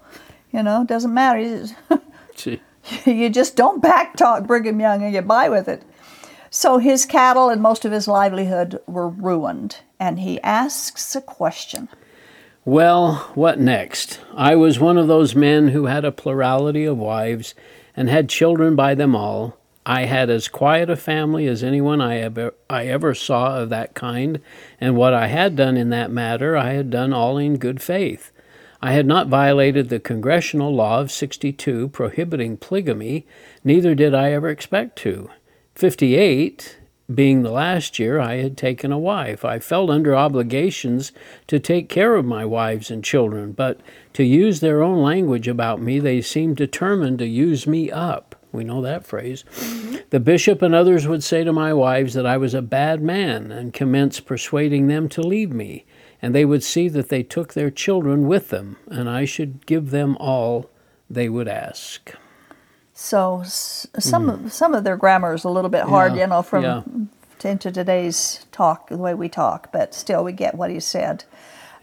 You 0.52 0.64
know, 0.64 0.84
doesn't 0.86 1.14
matter. 1.14 1.66
You 3.06 3.30
just 3.30 3.56
don't 3.56 3.82
backtalk 3.82 4.48
Brigham 4.48 4.80
Young 4.80 5.04
and 5.04 5.12
get 5.12 5.28
by 5.28 5.50
with 5.50 5.68
it. 5.68 5.84
So 6.50 6.80
his 6.80 7.06
cattle 7.06 7.50
and 7.50 7.62
most 7.62 7.86
of 7.86 7.94
his 7.94 8.10
livelihood 8.10 8.82
were 8.86 9.08
ruined, 9.08 9.78
and 10.00 10.20
he 10.20 10.42
asks 10.42 11.16
a 11.16 11.22
question. 11.22 11.88
Well, 12.66 13.32
what 13.36 13.60
next? 13.60 14.20
I 14.36 14.56
was 14.56 14.78
one 14.78 14.98
of 14.98 15.08
those 15.08 15.34
men 15.34 15.70
who 15.70 15.86
had 15.86 16.04
a 16.04 16.12
plurality 16.12 16.84
of 16.84 16.98
wives 16.98 17.56
and 17.96 18.10
had 18.10 18.28
children 18.28 18.76
by 18.76 18.96
them 18.96 19.16
all. 19.16 19.58
I 19.86 20.06
had 20.06 20.30
as 20.30 20.48
quiet 20.48 20.90
a 20.90 20.96
family 20.96 21.48
as 21.48 21.64
anyone 21.64 22.02
I 22.02 22.18
ever, 22.18 22.54
I 22.70 22.86
ever 22.86 23.16
saw 23.16 23.58
of 23.62 23.70
that 23.70 23.96
kind, 23.96 24.42
and 24.80 24.96
what 24.96 25.14
I 25.14 25.28
had 25.28 25.56
done 25.56 25.78
in 25.78 25.90
that 25.90 26.12
matter 26.12 26.56
I 26.56 26.74
had 26.74 26.90
done 26.90 27.14
all 27.14 27.38
in 27.38 27.58
good 27.58 27.82
faith. 27.82 28.32
I 28.84 28.94
had 28.94 29.06
not 29.06 29.28
violated 29.28 29.90
the 29.90 30.00
congressional 30.00 30.74
law 30.74 31.00
of 31.00 31.12
62 31.12 31.90
prohibiting 31.90 32.58
polygamy, 32.58 33.28
neither 33.64 33.94
did 33.94 34.16
I 34.16 34.32
ever 34.32 34.50
expect 34.50 34.98
to. 35.00 35.30
58, 35.76 36.80
being 37.14 37.44
the 37.44 37.52
last 37.52 38.00
year 38.00 38.20
I 38.20 38.38
had 38.38 38.58
taken 38.58 38.92
a 38.92 38.98
wife, 38.98 39.46
I 39.46 39.60
felt 39.60 39.92
under 39.92 40.16
obligations 40.16 41.12
to 41.48 41.60
take 41.60 41.90
care 41.90 42.16
of 42.16 42.26
my 42.26 42.44
wives 42.44 42.90
and 42.90 43.04
children, 43.04 43.52
but 43.52 43.80
to 44.14 44.24
use 44.24 44.60
their 44.60 44.82
own 44.82 45.02
language 45.04 45.48
about 45.48 45.80
me, 45.80 46.00
they 46.00 46.22
seemed 46.22 46.58
determined 46.58 47.20
to 47.20 47.28
use 47.28 47.68
me 47.68 47.92
up. 47.92 48.36
We 48.52 48.64
know 48.64 48.82
that 48.82 49.06
phrase. 49.06 49.46
Mm-hmm. 49.56 49.98
The 50.10 50.20
bishop 50.20 50.62
and 50.62 50.76
others 50.76 51.08
would 51.08 51.24
say 51.24 51.44
to 51.44 51.54
my 51.54 51.74
wives 51.74 52.16
that 52.16 52.26
I 52.26 52.38
was 52.38 52.54
a 52.54 52.62
bad 52.62 53.02
man 53.02 53.52
and 53.52 53.74
commence 53.74 54.20
persuading 54.20 54.88
them 54.88 55.08
to 55.10 55.22
leave 55.22 55.54
me, 55.54 55.86
and 56.22 56.36
they 56.36 56.46
would 56.46 56.64
see 56.64 56.88
that 56.90 57.10
they 57.10 57.24
took 57.24 57.54
their 57.54 57.72
children 57.72 58.28
with 58.28 58.50
them, 58.50 58.78
and 58.88 59.10
I 59.10 59.26
should 59.26 59.66
give 59.66 59.92
them 59.92 60.18
all 60.18 60.70
they 61.10 61.30
would 61.30 61.48
ask. 61.48 62.14
So 62.94 63.42
some 63.46 64.30
of, 64.30 64.54
some 64.54 64.74
of 64.74 64.84
their 64.84 64.98
grammar 64.98 65.34
is 65.34 65.44
a 65.44 65.50
little 65.50 65.70
bit 65.70 65.84
hard. 65.84 66.14
Yeah, 66.14 66.22
you 66.22 66.28
know, 66.28 66.42
from 66.44 66.64
yeah. 66.64 66.84
into 67.44 67.72
today's 67.72 68.46
talk, 68.52 68.90
the 68.90 68.98
way 68.98 69.14
we 69.14 69.28
talk, 69.28 69.72
but 69.72 69.96
still 69.96 70.24
we 70.24 70.32
get 70.32 70.56
what 70.56 70.70
he 70.70 70.80
said. 70.80 71.24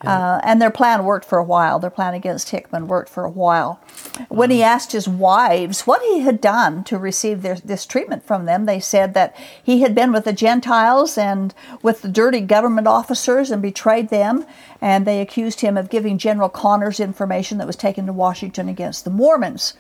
Uh, 0.07 0.41
and 0.45 0.63
their 0.63 0.71
plan 0.71 1.05
worked 1.05 1.25
for 1.25 1.39
a 1.39 1.45
while. 1.45 1.79
Their 1.79 1.91
plan 1.91 2.15
against 2.15 2.51
Hickman 2.51 2.87
worked 2.87 3.09
for 3.09 3.25
a 3.25 3.31
while. 3.31 3.81
When 4.29 4.51
he 4.51 4.63
asked 4.63 4.93
his 4.93 5.09
wives 5.09 5.87
what 5.89 6.03
he 6.03 6.21
had 6.21 6.41
done 6.41 6.85
to 6.85 6.99
receive 6.99 7.43
their, 7.43 7.57
this 7.57 7.85
treatment 7.85 8.25
from 8.25 8.45
them, 8.45 8.67
they 8.67 8.79
said 8.79 9.15
that 9.15 9.37
he 9.63 9.81
had 9.81 9.97
been 9.97 10.13
with 10.13 10.25
the 10.25 10.33
Gentiles 10.33 11.19
and 11.19 11.53
with 11.83 12.03
the 12.03 12.09
dirty 12.09 12.41
government 12.41 12.87
officers 12.87 13.51
and 13.51 13.61
betrayed 13.61 14.09
them. 14.09 14.47
And 14.81 15.05
they 15.05 15.21
accused 15.21 15.63
him 15.63 15.77
of 15.77 15.91
giving 15.91 16.17
General 16.17 16.49
Connors 16.49 17.01
information 17.01 17.59
that 17.59 17.67
was 17.67 17.77
taken 17.77 18.07
to 18.07 18.13
Washington 18.13 18.69
against 18.69 19.05
the 19.05 19.11
Mormons. 19.11 19.75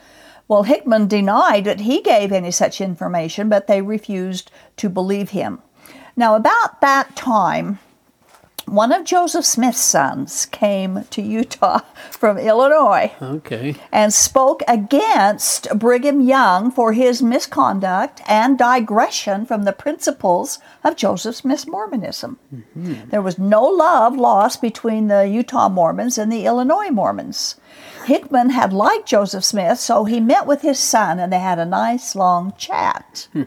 Well, 0.48 0.64
Hickman 0.64 1.06
denied 1.06 1.64
that 1.66 1.80
he 1.80 2.00
gave 2.00 2.32
any 2.32 2.50
such 2.50 2.80
information, 2.80 3.48
but 3.48 3.66
they 3.66 3.82
refused 3.82 4.50
to 4.78 4.88
believe 4.88 5.30
him. 5.30 5.62
Now, 6.16 6.34
about 6.34 6.80
that 6.80 7.14
time, 7.14 7.78
one 8.74 8.92
of 8.92 9.04
Joseph 9.04 9.44
Smith's 9.44 9.80
sons 9.80 10.46
came 10.46 11.04
to 11.10 11.22
Utah 11.22 11.80
from 12.10 12.38
Illinois 12.38 13.12
Okay. 13.20 13.76
and 13.92 14.12
spoke 14.12 14.62
against 14.68 15.68
Brigham 15.78 16.20
Young 16.20 16.70
for 16.70 16.92
his 16.92 17.22
misconduct 17.22 18.20
and 18.26 18.58
digression 18.58 19.46
from 19.46 19.64
the 19.64 19.72
principles 19.72 20.58
of 20.84 20.96
Joseph 20.96 21.36
Smith's 21.36 21.66
Mormonism. 21.66 22.38
Mm-hmm. 22.54 23.10
There 23.10 23.22
was 23.22 23.38
no 23.38 23.64
love 23.64 24.16
lost 24.16 24.60
between 24.62 25.08
the 25.08 25.26
Utah 25.26 25.68
Mormons 25.68 26.18
and 26.18 26.30
the 26.32 26.46
Illinois 26.46 26.90
Mormons. 26.90 27.56
Hickman 28.06 28.50
had 28.50 28.72
liked 28.72 29.06
Joseph 29.06 29.44
Smith, 29.44 29.78
so 29.78 30.04
he 30.04 30.20
met 30.20 30.46
with 30.46 30.62
his 30.62 30.78
son 30.78 31.18
and 31.18 31.32
they 31.32 31.38
had 31.38 31.58
a 31.58 31.64
nice 31.64 32.14
long 32.14 32.52
chat. 32.56 33.28
Hmm. 33.32 33.42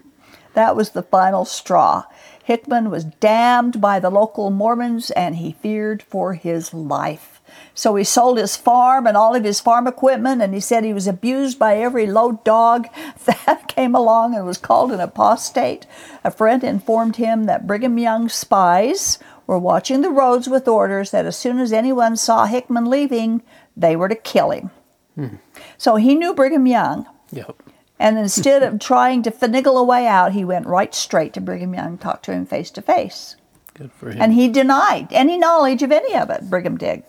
That 0.53 0.75
was 0.75 0.91
the 0.91 1.03
final 1.03 1.45
straw. 1.45 2.03
Hickman 2.51 2.89
was 2.89 3.05
damned 3.05 3.79
by 3.79 4.01
the 4.01 4.09
local 4.09 4.49
Mormons 4.49 5.09
and 5.11 5.37
he 5.37 5.53
feared 5.53 6.03
for 6.03 6.33
his 6.33 6.73
life. 6.73 7.41
So 7.73 7.95
he 7.95 8.03
sold 8.03 8.37
his 8.37 8.57
farm 8.57 9.07
and 9.07 9.15
all 9.15 9.33
of 9.35 9.45
his 9.45 9.61
farm 9.61 9.87
equipment, 9.87 10.41
and 10.41 10.53
he 10.53 10.59
said 10.59 10.83
he 10.83 10.91
was 10.91 11.07
abused 11.07 11.57
by 11.57 11.77
every 11.77 12.07
low 12.07 12.41
dog 12.43 12.89
that 13.25 13.69
came 13.69 13.95
along 13.95 14.35
and 14.35 14.45
was 14.45 14.57
called 14.57 14.91
an 14.91 14.99
apostate. 14.99 15.87
A 16.25 16.29
friend 16.29 16.61
informed 16.61 17.15
him 17.15 17.45
that 17.45 17.65
Brigham 17.65 17.97
Young's 17.97 18.33
spies 18.33 19.17
were 19.47 19.57
watching 19.57 20.01
the 20.01 20.09
roads 20.09 20.49
with 20.49 20.67
orders 20.67 21.11
that 21.11 21.25
as 21.25 21.37
soon 21.37 21.57
as 21.57 21.71
anyone 21.71 22.17
saw 22.17 22.47
Hickman 22.47 22.89
leaving, 22.89 23.43
they 23.77 23.95
were 23.95 24.09
to 24.09 24.15
kill 24.15 24.51
him. 24.51 24.71
Hmm. 25.15 25.35
So 25.77 25.95
he 25.95 26.15
knew 26.15 26.33
Brigham 26.33 26.67
Young, 26.67 27.05
Yep. 27.31 27.63
And 28.01 28.17
instead 28.17 28.63
of 28.63 28.79
trying 28.79 29.21
to 29.23 29.31
finagle 29.31 29.79
a 29.79 29.83
way 29.83 30.07
out, 30.07 30.33
he 30.33 30.43
went 30.43 30.65
right 30.65 30.93
straight 30.93 31.33
to 31.33 31.41
Brigham 31.41 31.73
Young, 31.73 31.97
talked 31.97 32.25
to 32.25 32.33
him 32.33 32.45
face 32.45 32.71
to 32.71 32.81
face. 32.81 33.35
Good 33.75 33.91
for 33.93 34.11
him. 34.11 34.21
And 34.21 34.33
he 34.33 34.47
denied 34.47 35.07
any 35.11 35.37
knowledge 35.37 35.83
of 35.83 35.91
any 35.91 36.15
of 36.15 36.29
it, 36.29 36.49
Brigham 36.49 36.77
did. 36.77 37.03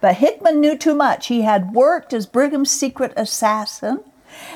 But 0.00 0.16
Hickman 0.16 0.60
knew 0.60 0.78
too 0.78 0.94
much. 0.94 1.26
He 1.26 1.42
had 1.42 1.72
worked 1.72 2.12
as 2.12 2.26
Brigham's 2.26 2.70
secret 2.70 3.12
assassin 3.16 4.04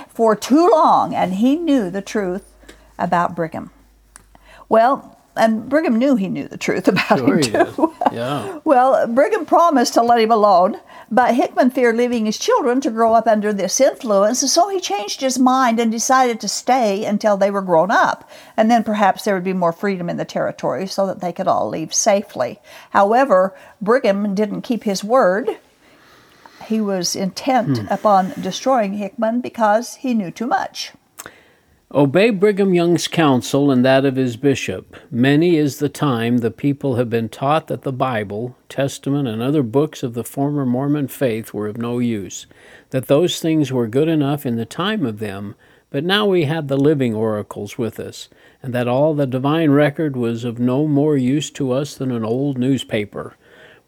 for 0.09 0.37
too 0.37 0.69
long, 0.71 1.15
and 1.15 1.35
he 1.35 1.57
knew 1.57 1.91
the 1.91 2.03
truth 2.03 2.55
about 2.99 3.35
Brigham. 3.35 3.71
Well, 4.69 5.20
and 5.37 5.69
Brigham 5.69 5.99
knew 5.99 6.17
he 6.17 6.29
knew 6.29 6.49
the 6.49 6.59
truth 6.59 6.89
about 6.89 7.19
Sure 7.19 7.29
him 7.29 7.37
he 7.39 7.51
did. 7.51 7.75
too. 7.75 7.95
Yeah. 8.13 8.59
Well, 8.65 9.07
Brigham 9.07 9.47
promised 9.47 9.95
to 9.95 10.03
let 10.03 10.19
him 10.19 10.33
alone, 10.33 10.81
but 11.13 11.37
Hickman 11.37 11.71
feared 11.71 11.97
leaving 11.97 12.27
his 12.27 12.39
children 12.39 12.81
to 12.81 12.91
grow 12.91 13.15
up 13.15 13.29
under 13.29 13.53
this 13.53 13.81
influence, 13.81 14.41
so 14.53 14.69
he 14.69 14.81
changed 14.81 15.21
his 15.21 15.39
mind 15.39 15.79
and 15.79 15.93
decided 15.93 16.41
to 16.41 16.49
stay 16.49 17.05
until 17.05 17.37
they 17.37 17.53
were 17.53 17.63
grown 17.63 17.93
up, 17.93 18.29
and 18.57 18.69
then 18.69 18.83
perhaps 18.83 19.25
there 19.25 19.35
would 19.35 19.45
be 19.45 19.53
more 19.53 19.73
freedom 19.73 20.11
in 20.11 20.17
the 20.17 20.25
territory 20.25 20.89
so 20.89 21.07
that 21.07 21.21
they 21.21 21.33
could 21.33 21.47
all 21.47 21.69
leave 21.69 21.95
safely. 21.95 22.59
However, 22.91 23.55
Brigham 23.81 24.35
didn't 24.35 24.63
keep 24.63 24.83
his 24.83 25.05
word. 25.05 25.49
He 26.67 26.81
was 26.81 27.15
intent 27.15 27.79
hmm. 27.79 27.87
upon 27.91 28.33
destroying 28.41 28.95
Hickman 28.95 29.41
because 29.41 29.95
he 29.97 30.15
knew 30.15 30.33
too 30.33 30.47
much. 30.47 30.93
Obey 31.93 32.31
Brigham 32.31 32.73
Young's 32.73 33.09
counsel 33.09 33.69
and 33.69 33.85
that 33.85 34.05
of 34.05 34.15
his 34.15 34.37
bishop. 34.37 34.95
Many 35.11 35.57
is 35.57 35.81
the 35.81 35.89
time 35.89 36.39
the 36.39 36.53
people 36.53 36.95
have 36.95 37.11
been 37.11 37.29
taught 37.29 37.67
that 37.67 37.83
the 37.83 37.93
Bible, 37.93 38.57
Testament, 38.69 39.27
and 39.27 39.43
other 39.43 39.65
books 39.65 40.05
of 40.05 40.15
the 40.15 40.23
former 40.23 40.65
Mormon 40.65 41.09
faith 41.09 41.53
were 41.53 41.67
of 41.67 41.79
no 41.79 41.99
use, 41.99 42.47
that 42.91 43.09
those 43.09 43.41
things 43.41 43.73
were 43.73 43.89
good 43.89 44.07
enough 44.07 44.47
in 44.47 44.55
the 44.55 44.65
time 44.65 45.05
of 45.05 45.19
them, 45.19 45.57
but 45.91 46.05
now 46.05 46.27
we 46.27 46.45
had 46.45 46.69
the 46.69 46.77
living 46.77 47.13
oracles 47.13 47.77
with 47.77 47.99
us, 47.99 48.29
and 48.63 48.73
that 48.73 48.87
all 48.87 49.13
the 49.13 49.27
divine 49.27 49.73
record 49.73 50.17
was 50.17 50.45
of 50.45 50.61
no 50.61 50.87
more 50.87 51.17
use 51.17 51.51
to 51.51 51.73
us 51.73 51.97
than 51.97 52.13
an 52.13 52.25
old 52.25 52.57
newspaper. 52.57 53.35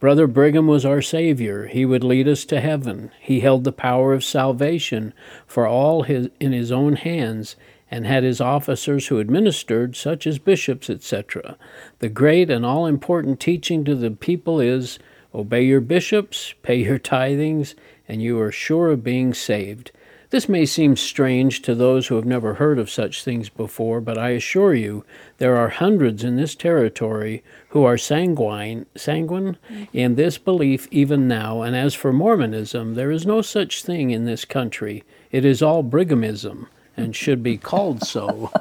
Brother 0.01 0.27
Brigham 0.27 0.67
was 0.67 0.85
our 0.85 1.03
Savior. 1.03 1.69
He 1.69 1.85
would 1.85 2.03
lead 2.03 2.27
us 2.27 2.45
to 2.47 2.61
heaven. 2.61 3.13
He 3.21 3.39
held 3.39 3.63
the 3.63 3.71
power 3.71 4.13
of 4.13 4.25
salvation 4.25 5.15
for 5.47 5.69
all 5.69 6.03
his, 6.03 6.29
in 6.41 6.51
his 6.51 6.73
own 6.73 6.97
hands, 6.97 7.55
and 7.93 8.07
had 8.07 8.25
his 8.25 8.41
officers 8.41 9.09
who 9.09 9.19
administered, 9.19 9.95
such 9.95 10.27
as 10.27 10.39
bishops, 10.39 10.89
etc. 10.89 11.59
The 11.99 12.09
great 12.09 12.49
and 12.49 12.65
all 12.65 12.87
important 12.87 13.39
teaching 13.39 13.85
to 13.85 13.95
the 13.95 14.11
people 14.11 14.61
is 14.61 14.99
obey 15.35 15.65
your 15.65 15.83
bishops, 15.83 16.55
pay 16.63 16.77
your 16.77 16.99
tithings, 16.99 17.75
and 18.09 18.23
you 18.23 18.41
are 18.41 18.51
sure 18.51 18.89
of 18.89 19.05
being 19.05 19.35
saved. 19.35 19.93
This 20.31 20.49
may 20.49 20.65
seem 20.65 20.97
strange 20.97 21.61
to 21.63 21.75
those 21.75 22.07
who 22.07 22.15
have 22.15 22.25
never 22.25 22.55
heard 22.55 22.79
of 22.79 22.89
such 22.89 23.23
things 23.23 23.51
before, 23.51 24.01
but 24.01 24.17
I 24.17 24.31
assure 24.31 24.75
you 24.75 25.05
there 25.37 25.59
are 25.59 25.69
hundreds 25.69 26.25
in 26.25 26.37
this 26.37 26.55
territory 26.55 27.45
who 27.69 27.85
are 27.85 27.99
sanguine, 27.99 28.87
sanguine 28.97 29.59
in 29.93 30.15
this 30.15 30.39
belief 30.39 30.89
even 30.91 31.29
now. 31.29 31.61
And 31.61 31.77
as 31.77 31.93
for 31.93 32.11
Mormonism, 32.11 32.95
there 32.95 33.11
is 33.11 33.27
no 33.27 33.43
such 33.43 33.83
thing 33.83 34.13
in 34.13 34.25
this 34.25 34.47
country. 34.47 35.05
It 35.31 35.45
is 35.45 35.61
all 35.61 35.85
Brighamism 35.85 36.69
and 37.03 37.15
should 37.15 37.43
be 37.43 37.57
called 37.57 38.03
so. 38.03 38.51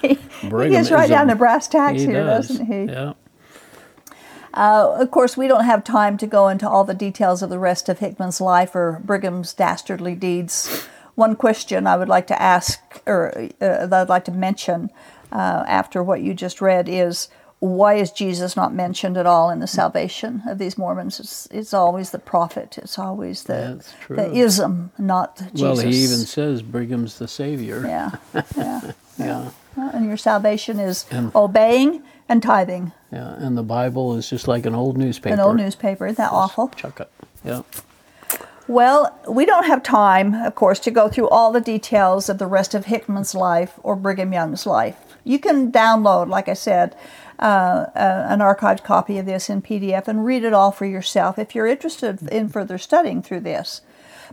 He 0.00 0.16
gets 0.50 0.90
right 0.92 1.08
down 1.08 1.26
to 1.28 1.34
brass 1.34 1.66
tacks 1.66 2.00
He 2.00 2.06
here, 2.06 2.22
does. 2.24 2.48
doesn't 2.48 2.66
he? 2.66 2.84
Yeah. 2.84 3.14
Uh, 4.54 4.96
of 5.00 5.10
course, 5.10 5.36
we 5.36 5.48
don't 5.48 5.64
have 5.64 5.84
time 5.84 6.16
to 6.18 6.26
go 6.26 6.48
into 6.48 6.68
all 6.68 6.84
the 6.84 6.94
details 6.94 7.42
of 7.42 7.50
the 7.50 7.58
rest 7.58 7.88
of 7.88 7.98
Hickman's 7.98 8.40
life 8.40 8.74
or 8.74 9.00
Brigham's 9.04 9.52
dastardly 9.52 10.14
deeds. 10.14 10.86
One 11.16 11.36
question 11.36 11.86
I 11.86 11.96
would 11.96 12.08
like 12.08 12.26
to 12.28 12.40
ask, 12.40 12.80
or 13.06 13.36
uh, 13.60 13.86
that 13.86 13.92
I'd 13.92 14.08
like 14.08 14.24
to 14.26 14.32
mention 14.32 14.90
uh, 15.32 15.64
after 15.66 16.02
what 16.02 16.22
you 16.22 16.34
just 16.34 16.60
read 16.60 16.88
is 16.88 17.28
why 17.60 17.94
is 17.94 18.12
Jesus 18.12 18.56
not 18.56 18.72
mentioned 18.72 19.16
at 19.16 19.26
all 19.26 19.50
in 19.50 19.58
the 19.58 19.66
mm. 19.66 19.70
salvation 19.70 20.42
of 20.46 20.58
these 20.58 20.78
Mormons? 20.78 21.18
It's, 21.18 21.46
it's 21.50 21.74
always 21.74 22.10
the 22.10 22.18
prophet. 22.18 22.78
It's 22.78 22.98
always 22.98 23.44
the, 23.44 23.84
the 24.08 24.32
ism, 24.32 24.92
not 24.96 25.38
Jesus. 25.38 25.60
Well, 25.60 25.76
he 25.78 25.90
even 25.90 26.18
says 26.18 26.62
Brigham's 26.62 27.18
the 27.18 27.28
Savior. 27.28 27.82
Yeah, 27.84 28.42
yeah. 28.56 28.92
Yeah. 29.18 29.50
And 29.76 30.06
your 30.06 30.16
salvation 30.16 30.78
is 30.78 31.04
And- 31.10 31.34
obeying 31.34 32.04
and 32.28 32.40
tithing. 32.40 32.92
Yeah. 33.10 33.34
And 33.34 33.58
the 33.58 33.64
Bible 33.64 34.14
is 34.16 34.30
just 34.30 34.46
like 34.46 34.64
an 34.64 34.76
old 34.76 34.96
newspaper. 34.96 35.34
An 35.34 35.40
old 35.40 35.56
newspaper. 35.56 36.06
Isn't 36.06 36.18
that 36.18 36.30
awful? 36.30 36.68
Chuck 36.68 37.00
it. 37.00 37.10
Yeah. 37.44 37.62
Well, 38.68 39.18
we 39.28 39.46
don't 39.46 39.64
have 39.64 39.82
time, 39.82 40.34
of 40.34 40.54
course, 40.54 40.78
to 40.80 40.90
go 40.90 41.08
through 41.08 41.28
all 41.30 41.52
the 41.52 41.60
details 41.60 42.28
of 42.28 42.38
the 42.38 42.46
rest 42.46 42.74
of 42.74 42.84
Hickman's 42.84 43.34
life 43.34 43.80
or 43.82 43.96
Brigham 43.96 44.32
Young's 44.32 44.66
life. 44.66 44.96
You 45.24 45.38
can 45.38 45.72
download, 45.72 46.28
like 46.28 46.48
I 46.48 46.54
said, 46.54 46.94
uh, 47.38 47.86
uh, 47.94 48.26
an 48.28 48.40
archived 48.40 48.82
copy 48.82 49.18
of 49.18 49.26
this 49.26 49.48
in 49.48 49.62
PDF 49.62 50.08
and 50.08 50.24
read 50.24 50.44
it 50.44 50.52
all 50.52 50.72
for 50.72 50.86
yourself 50.86 51.38
if 51.38 51.54
you're 51.54 51.66
interested 51.66 52.22
in 52.28 52.48
further 52.48 52.78
studying 52.78 53.22
through 53.22 53.40
this. 53.40 53.80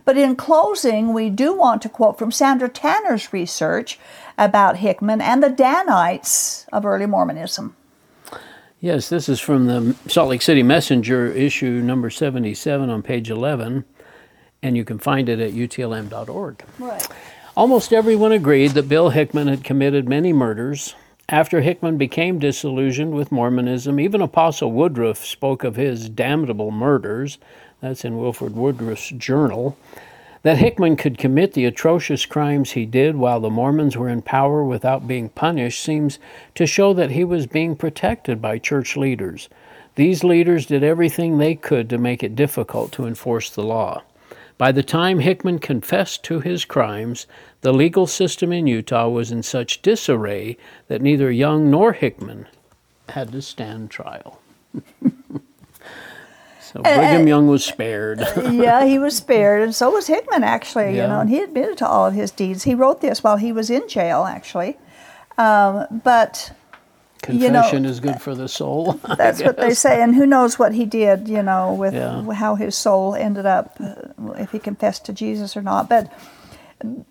But 0.04 0.16
in 0.16 0.36
closing, 0.36 1.12
we 1.12 1.30
do 1.30 1.54
want 1.54 1.82
to 1.82 1.88
quote 1.88 2.18
from 2.18 2.30
Sandra 2.30 2.68
Tanner's 2.68 3.32
research 3.32 3.98
about 4.38 4.78
Hickman 4.78 5.20
and 5.20 5.42
the 5.42 5.48
Danites 5.48 6.66
of 6.72 6.84
early 6.84 7.06
Mormonism. 7.06 7.74
Yes, 8.80 9.08
this 9.08 9.28
is 9.28 9.40
from 9.40 9.66
the 9.66 9.96
Salt 10.06 10.28
Lake 10.28 10.42
City 10.42 10.62
Messenger, 10.62 11.28
issue 11.32 11.80
number 11.80 12.10
77 12.10 12.90
on 12.90 13.02
page 13.02 13.30
11, 13.30 13.84
and 14.62 14.76
you 14.76 14.84
can 14.84 14.98
find 14.98 15.28
it 15.28 15.40
at 15.40 15.52
utlm.org. 15.52 16.62
Right. 16.78 17.08
Almost 17.56 17.92
everyone 17.92 18.32
agreed 18.32 18.72
that 18.72 18.88
Bill 18.88 19.08
Hickman 19.08 19.48
had 19.48 19.64
committed 19.64 20.08
many 20.08 20.32
murders. 20.32 20.94
After 21.28 21.60
Hickman 21.60 21.98
became 21.98 22.38
disillusioned 22.38 23.12
with 23.12 23.32
Mormonism, 23.32 23.98
even 23.98 24.20
Apostle 24.20 24.70
Woodruff 24.70 25.24
spoke 25.24 25.64
of 25.64 25.74
his 25.74 26.08
damnable 26.08 26.70
murders. 26.70 27.38
That's 27.80 28.04
in 28.04 28.16
Wilford 28.16 28.54
Woodruff's 28.54 29.08
journal. 29.08 29.76
That 30.44 30.58
Hickman 30.58 30.94
could 30.94 31.18
commit 31.18 31.54
the 31.54 31.64
atrocious 31.64 32.26
crimes 32.26 32.70
he 32.70 32.86
did 32.86 33.16
while 33.16 33.40
the 33.40 33.50
Mormons 33.50 33.96
were 33.96 34.08
in 34.08 34.22
power 34.22 34.62
without 34.62 35.08
being 35.08 35.28
punished 35.30 35.82
seems 35.82 36.20
to 36.54 36.64
show 36.64 36.94
that 36.94 37.10
he 37.10 37.24
was 37.24 37.48
being 37.48 37.74
protected 37.74 38.40
by 38.40 38.58
church 38.58 38.96
leaders. 38.96 39.48
These 39.96 40.22
leaders 40.22 40.64
did 40.64 40.84
everything 40.84 41.38
they 41.38 41.56
could 41.56 41.90
to 41.90 41.98
make 41.98 42.22
it 42.22 42.36
difficult 42.36 42.92
to 42.92 43.06
enforce 43.06 43.50
the 43.50 43.64
law. 43.64 44.04
By 44.58 44.72
the 44.72 44.82
time 44.82 45.18
Hickman 45.18 45.58
confessed 45.58 46.22
to 46.24 46.40
his 46.40 46.64
crimes, 46.64 47.26
the 47.60 47.72
legal 47.72 48.06
system 48.06 48.52
in 48.52 48.66
Utah 48.66 49.08
was 49.08 49.30
in 49.30 49.42
such 49.42 49.82
disarray 49.82 50.56
that 50.88 51.02
neither 51.02 51.30
Young 51.30 51.70
nor 51.70 51.92
Hickman 51.92 52.46
had 53.10 53.32
to 53.32 53.42
stand 53.42 53.90
trial. 53.90 54.40
so 56.60 56.80
Brigham 56.82 57.28
Young 57.28 57.48
was 57.48 57.64
spared. 57.64 58.20
yeah, 58.36 58.84
he 58.84 58.98
was 58.98 59.16
spared, 59.16 59.62
and 59.62 59.74
so 59.74 59.90
was 59.90 60.06
Hickman, 60.06 60.42
actually. 60.42 60.96
You 60.96 61.02
know, 61.02 61.20
and 61.20 61.28
he 61.28 61.40
admitted 61.40 61.76
to 61.78 61.86
all 61.86 62.06
of 62.06 62.14
his 62.14 62.30
deeds. 62.30 62.64
He 62.64 62.74
wrote 62.74 63.02
this 63.02 63.22
while 63.22 63.36
he 63.36 63.52
was 63.52 63.68
in 63.68 63.86
jail, 63.88 64.24
actually. 64.24 64.78
Um, 65.36 66.00
but 66.02 66.52
You 67.28 67.50
know, 67.50 67.60
Confession 67.62 67.84
is 67.84 68.00
good 68.00 68.20
for 68.20 68.34
the 68.34 68.48
soul. 68.48 68.92
That's 69.16 69.42
what 69.42 69.56
they 69.56 69.74
say, 69.74 70.02
and 70.02 70.14
who 70.14 70.26
knows 70.26 70.58
what 70.58 70.72
he 70.72 70.84
did? 70.84 71.28
You 71.28 71.42
know, 71.42 71.74
with 71.74 71.94
Yeah. 71.94 72.22
how 72.32 72.54
his 72.54 72.76
soul 72.76 73.14
ended 73.14 73.46
up, 73.46 73.76
uh, 73.80 74.32
if 74.32 74.52
he 74.52 74.58
confessed 74.58 75.04
to 75.06 75.12
Jesus 75.12 75.56
or 75.56 75.62
not. 75.62 75.88
But 75.88 76.12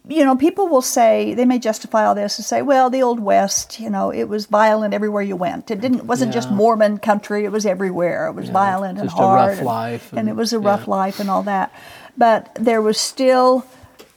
you 0.07 0.23
know, 0.23 0.35
people 0.35 0.67
will 0.67 0.83
say 0.83 1.33
they 1.33 1.43
may 1.45 1.57
justify 1.57 2.05
all 2.05 2.13
this 2.13 2.37
and 2.37 2.45
say, 2.45 2.61
"Well, 2.61 2.89
the 2.91 3.01
old 3.01 3.19
West, 3.19 3.79
you 3.79 3.89
know, 3.89 4.11
it 4.11 4.25
was 4.25 4.45
violent 4.45 4.93
everywhere 4.93 5.23
you 5.23 5.35
went. 5.35 5.71
It 5.71 5.81
didn't 5.81 6.05
wasn't 6.05 6.33
just 6.33 6.51
Mormon 6.51 6.99
country; 6.99 7.45
it 7.45 7.51
was 7.51 7.65
everywhere. 7.65 8.27
It 8.27 8.33
was 8.33 8.49
violent 8.49 8.99
and 8.99 9.09
just 9.09 9.17
a 9.17 9.21
rough 9.23 9.27
hard, 9.39 9.57
and- 9.57 9.65
life 9.65 10.11
and, 10.11 10.19
and- 10.19 10.29
it 10.29 10.35
was 10.35 10.53
a 10.53 10.59
rough 10.59 10.83
yeah. 10.85 10.91
life 10.93 11.19
and 11.19 11.29
all 11.31 11.41
that. 11.43 11.73
But 12.17 12.53
there 12.55 12.81
was 12.81 12.99
still, 12.99 13.65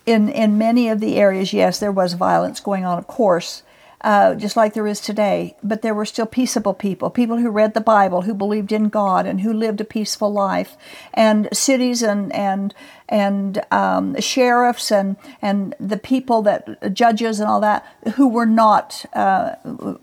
in 0.05 0.29
in 0.29 0.59
many 0.59 0.91
of 0.91 1.01
the 1.01 1.17
areas, 1.17 1.53
yes, 1.55 1.79
there 1.81 1.93
was 1.93 2.13
violence 2.13 2.61
going 2.61 2.85
on, 2.85 2.99
of 2.99 3.07
course, 3.07 3.63
uh, 4.03 4.35
just 4.35 4.57
like 4.57 4.75
there 4.75 4.87
is 4.87 5.01
today. 5.01 5.57
But 5.63 5.83
there 5.83 5.95
were 5.95 6.05
still 6.07 6.27
peaceable 6.27 6.75
people, 6.75 7.11
people 7.11 7.39
who 7.39 7.51
read 7.51 7.75
the 7.75 7.81
Bible, 7.81 8.23
who 8.23 8.35
believed 8.35 8.73
in 8.73 8.89
God, 8.89 9.27
and 9.27 9.41
who 9.41 9.53
lived 9.53 9.81
a 9.81 9.85
peaceful 9.85 10.33
life. 10.33 10.77
And 11.15 11.49
cities 11.53 12.03
and 12.03 12.33
and 12.35 12.75
and 13.09 13.65
um, 13.71 14.21
sheriffs 14.21 14.93
and 14.93 15.17
and 15.43 15.75
the 15.81 15.97
people 15.97 16.43
that 16.43 16.95
judges 16.95 17.41
and 17.41 17.49
all 17.49 17.61
that 17.61 17.85
who 18.15 18.29
were 18.29 18.47
not 18.47 19.05
uh, 19.15 19.55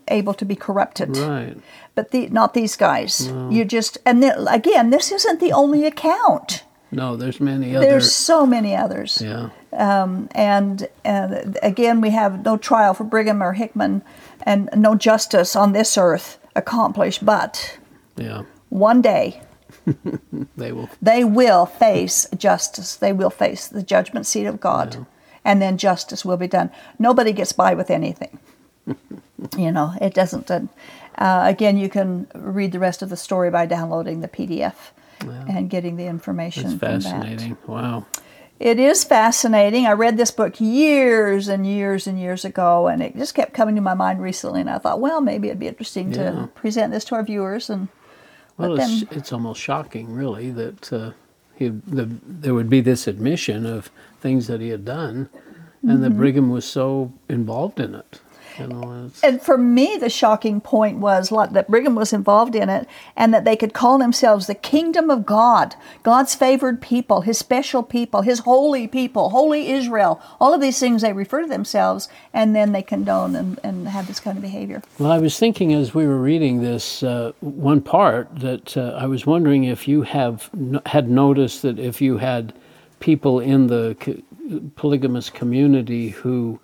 able 0.08 0.34
to 0.34 0.46
be 0.46 0.56
corrupted 0.56 1.16
Right. 1.18 1.56
but 1.94 2.12
the, 2.12 2.28
not 2.28 2.54
these 2.54 2.76
guys. 2.76 3.32
You 3.50 3.64
just 3.66 3.98
and 4.06 4.22
then, 4.24 4.48
again, 4.48 4.90
this 4.90 5.12
isn't 5.12 5.40
the 5.40 5.54
only 5.54 5.86
account. 5.86 6.64
No, 6.92 7.16
there's 7.18 7.40
many 7.40 7.76
other. 7.76 7.86
There's 7.86 8.12
so 8.12 8.46
many 8.46 8.76
others. 8.76 9.22
yeah. 9.22 9.50
And 9.76 10.88
and 11.04 11.58
again, 11.62 12.02
we 12.02 12.12
have 12.12 12.44
no 12.46 12.58
trial 12.58 12.94
for 12.94 13.04
Brigham 13.04 13.42
or 13.44 13.54
Hickman, 13.54 14.02
and 14.44 14.70
no 14.76 14.96
justice 14.96 15.56
on 15.56 15.74
this 15.74 15.98
earth 15.98 16.38
accomplished. 16.56 17.26
But 17.26 17.78
Yeah. 18.18 18.44
one 18.70 19.02
day 19.02 19.42
They 20.58 20.72
will. 20.72 20.90
they 21.02 21.24
will 21.24 21.66
face 21.66 22.28
justice. 22.38 22.96
They 22.96 23.14
will 23.14 23.30
face 23.30 23.68
the 23.68 23.84
judgment 23.84 24.26
seat 24.26 24.46
of 24.46 24.60
God, 24.60 25.06
and 25.44 25.62
then 25.62 25.78
justice 25.78 26.24
will 26.26 26.38
be 26.38 26.48
done. 26.48 26.70
Nobody 26.98 27.34
gets 27.34 27.52
by 27.54 27.74
with 27.76 27.90
anything. 27.92 28.40
you 29.58 29.72
know, 29.72 29.94
it 30.02 30.14
doesn't. 30.14 30.50
Uh, 30.52 30.68
again, 31.18 31.78
you 31.78 31.90
can 31.90 32.28
read 32.36 32.72
the 32.72 32.80
rest 32.80 33.02
of 33.02 33.10
the 33.10 33.18
story 33.18 33.50
by 33.50 33.66
downloading 33.66 34.22
the 34.22 34.28
PDF 34.28 34.92
and 35.48 35.70
getting 35.70 35.96
the 35.98 36.06
information 36.08 36.64
It's 36.66 36.72
from 36.74 36.80
that. 36.80 37.04
fascinating. 37.04 37.58
Wow. 37.68 38.06
It 38.60 38.80
is 38.80 39.04
fascinating. 39.04 39.86
I 39.86 39.92
read 39.92 40.16
this 40.18 40.32
book 40.32 40.62
years 40.62 41.50
and 41.50 41.66
years 41.68 42.08
and 42.08 42.18
years 42.20 42.46
ago, 42.46 42.88
and 42.88 43.02
it 43.04 43.16
just 43.18 43.36
kept 43.36 43.54
coming 43.54 43.76
to 43.76 43.82
my 43.82 43.94
mind 43.94 44.22
recently. 44.22 44.62
And 44.62 44.70
I 44.70 44.78
thought, 44.78 45.02
well, 45.02 45.20
maybe 45.20 45.50
it'd 45.50 45.60
be 45.60 45.68
interesting 45.68 46.14
Yeah. 46.14 46.32
to 46.32 46.48
present 46.56 46.94
this 46.94 47.04
to 47.06 47.16
our 47.16 47.24
viewers. 47.24 47.70
And 47.70 47.90
Well, 48.58 48.80
it's, 48.80 49.02
then- 49.02 49.10
it's 49.12 49.34
almost 49.34 49.60
shocking, 49.62 50.14
really, 50.14 50.52
that 50.52 50.94
uh, 50.94 51.12
he, 51.56 51.68
the, 51.70 52.10
there 52.26 52.54
would 52.54 52.70
be 52.70 52.80
this 52.80 53.08
admission 53.08 53.66
of 53.66 53.90
things 54.22 54.48
that 54.48 54.62
he 54.62 54.70
had 54.70 54.86
done, 54.86 55.30
and 55.82 55.92
Mm-hmm. 55.92 56.02
that 56.04 56.18
Brigham 56.18 56.50
was 56.50 56.66
so 56.66 57.12
involved 57.30 57.80
in 57.82 57.94
it. 57.94 58.22
You 58.60 58.68
know, 58.68 59.10
and 59.24 59.42
for 59.42 59.58
me, 59.58 59.98
the 59.98 60.10
shocking 60.10 60.62
point 60.62 61.00
was 61.00 61.32
like, 61.32 61.52
that 61.52 61.68
Brigham 61.68 61.96
was 61.96 62.14
involved 62.14 62.56
in 62.56 62.70
it, 62.70 62.88
and 63.16 63.34
that 63.34 63.46
they 63.46 63.56
could 63.56 63.74
call 63.74 63.98
themselves 63.98 64.48
the 64.48 64.56
kingdom 64.56 65.10
of 65.10 65.26
God, 65.26 65.76
God's 66.04 66.36
favored 66.36 66.82
people, 66.82 67.22
His 67.22 67.38
special 67.38 67.84
people, 67.84 68.22
His 68.22 68.40
holy 68.40 68.88
people, 68.88 69.30
holy 69.30 69.70
Israel. 69.72 70.22
All 70.40 70.54
of 70.54 70.62
these 70.62 70.80
things 70.80 71.02
they 71.02 71.14
refer 71.14 71.42
to 71.42 71.48
themselves, 71.48 72.08
and 72.34 72.56
then 72.56 72.72
they 72.72 72.82
condone 72.82 73.36
and, 73.36 73.60
and 73.64 73.88
have 73.90 74.08
this 74.08 74.20
kind 74.20 74.38
of 74.38 74.42
behavior. 74.42 74.82
well, 75.00 75.12
I 75.12 75.20
was 75.20 75.38
thinking 75.38 75.74
as 75.74 75.94
we 75.94 76.06
were 76.06 76.22
reading 76.22 76.62
this 76.62 77.04
uh, 77.04 77.34
one 77.40 77.82
part 77.82 78.30
that 78.40 78.78
uh, 78.78 78.98
I 79.00 79.06
was 79.06 79.26
wondering 79.26 79.66
if 79.66 79.88
you 79.88 80.04
have 80.04 80.50
had 80.86 81.10
noticed 81.10 81.62
that 81.64 81.80
if 81.80 82.02
you 82.02 82.18
had 82.18 82.54
people 83.00 83.40
in 83.40 83.68
the 83.68 83.96
polygamous 84.76 85.30
community 85.30 86.10
who 86.10 86.60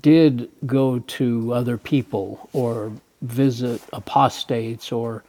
did 0.00 0.50
go 0.66 0.98
to 0.98 1.52
other 1.52 1.76
people 1.76 2.48
or 2.52 2.92
visit 3.22 3.82
apostates 3.92 4.92
or 4.92 5.24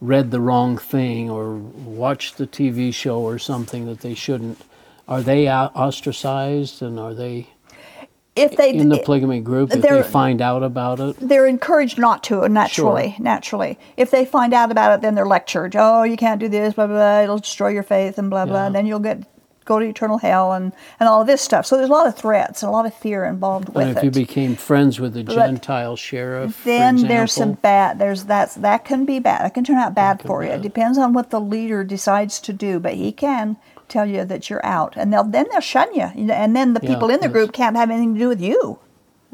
read 0.00 0.30
the 0.30 0.40
wrong 0.40 0.78
thing 0.78 1.28
or 1.28 1.56
watched 1.56 2.38
the 2.38 2.46
TV 2.46 2.92
show 2.92 3.20
or 3.20 3.38
something 3.38 3.86
that 3.86 4.00
they 4.00 4.14
shouldn't, 4.14 4.58
are 5.06 5.22
they 5.22 5.50
ostracized 5.50 6.80
and 6.82 6.98
are 6.98 7.12
they 7.14 7.48
If 8.36 8.56
they 8.56 8.72
in 8.72 8.88
the 8.88 8.98
polygamy 8.98 9.40
group 9.40 9.72
if 9.72 9.82
they 9.82 10.02
find 10.02 10.40
out 10.40 10.62
about 10.62 11.00
it? 11.00 11.16
they're 11.20 11.46
encouraged 11.46 11.98
not 11.98 12.22
to 12.24 12.48
naturally 12.48 13.16
naturally. 13.18 13.78
If 13.96 14.10
they 14.10 14.24
find 14.24 14.54
out 14.54 14.70
about 14.70 14.94
it 14.94 15.02
then 15.02 15.14
they're 15.16 15.26
lectured. 15.26 15.74
Oh 15.76 16.04
you 16.04 16.16
can't 16.16 16.40
do 16.40 16.48
this 16.48 16.74
blah 16.74 16.86
blah, 16.86 16.96
blah 16.96 17.20
it'll 17.22 17.38
destroy 17.38 17.68
your 17.68 17.82
faith 17.82 18.18
and 18.18 18.30
blah 18.30 18.46
blah. 18.46 18.66
And 18.66 18.74
then 18.74 18.86
you'll 18.86 19.00
get 19.00 19.24
go 19.70 19.78
to 19.80 19.86
eternal 19.86 20.18
hell 20.18 20.52
and 20.58 20.66
and 20.98 21.08
all 21.10 21.20
of 21.22 21.28
this 21.32 21.42
stuff. 21.48 21.64
So 21.66 21.76
there's 21.76 21.90
a 21.90 21.98
lot 22.00 22.08
of 22.12 22.16
threats 22.16 22.62
and 22.62 22.68
a 22.70 22.72
lot 22.78 22.86
of 22.90 22.94
fear 22.94 23.24
involved 23.24 23.68
with 23.70 23.86
And 23.86 23.90
if 23.92 23.98
it. 23.98 24.04
you 24.06 24.12
became 24.24 24.56
friends 24.56 25.00
with 25.02 25.12
the 25.14 25.24
Gentile 25.24 25.96
sheriff, 25.96 26.54
for 26.56 26.64
then 26.72 26.96
there's 27.12 27.32
some 27.32 27.54
bad 27.70 27.98
there's 28.02 28.24
that's 28.24 28.54
that 28.56 28.84
can 28.84 29.04
be 29.12 29.18
bad. 29.20 29.40
That 29.44 29.54
can 29.54 29.64
turn 29.64 29.78
out 29.84 29.94
bad 29.94 30.22
for 30.28 30.44
you. 30.44 30.50
It 30.58 30.62
depends 30.70 30.98
on 30.98 31.12
what 31.14 31.30
the 31.30 31.40
leader 31.40 31.84
decides 31.84 32.40
to 32.48 32.52
do 32.52 32.80
but 32.80 32.94
he 32.94 33.12
can 33.12 33.56
tell 33.88 34.06
you 34.06 34.24
that 34.24 34.50
you're 34.50 34.64
out. 34.66 34.94
And 34.96 35.12
they'll 35.12 35.24
then 35.24 35.46
they'll 35.52 35.60
shun 35.74 35.94
you. 35.94 36.08
And 36.30 36.56
then 36.56 36.74
the 36.74 36.80
Yeah, 36.82 36.90
people 36.94 37.10
in 37.10 37.20
the 37.20 37.28
group 37.28 37.52
can't 37.52 37.76
have 37.76 37.90
anything 37.90 38.14
to 38.14 38.20
do 38.20 38.28
with 38.28 38.40
you. 38.42 38.78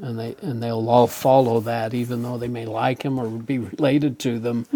And 0.02 0.18
they 0.18 0.36
and 0.42 0.62
they'll 0.62 0.88
all 0.90 1.06
follow 1.08 1.60
that, 1.60 1.94
even 1.94 2.22
though 2.22 2.38
they 2.38 2.48
may 2.48 2.66
like 2.66 3.02
him 3.04 3.18
or 3.18 3.28
be 3.30 3.58
related 3.58 4.18
to 4.20 4.38
them. 4.38 4.66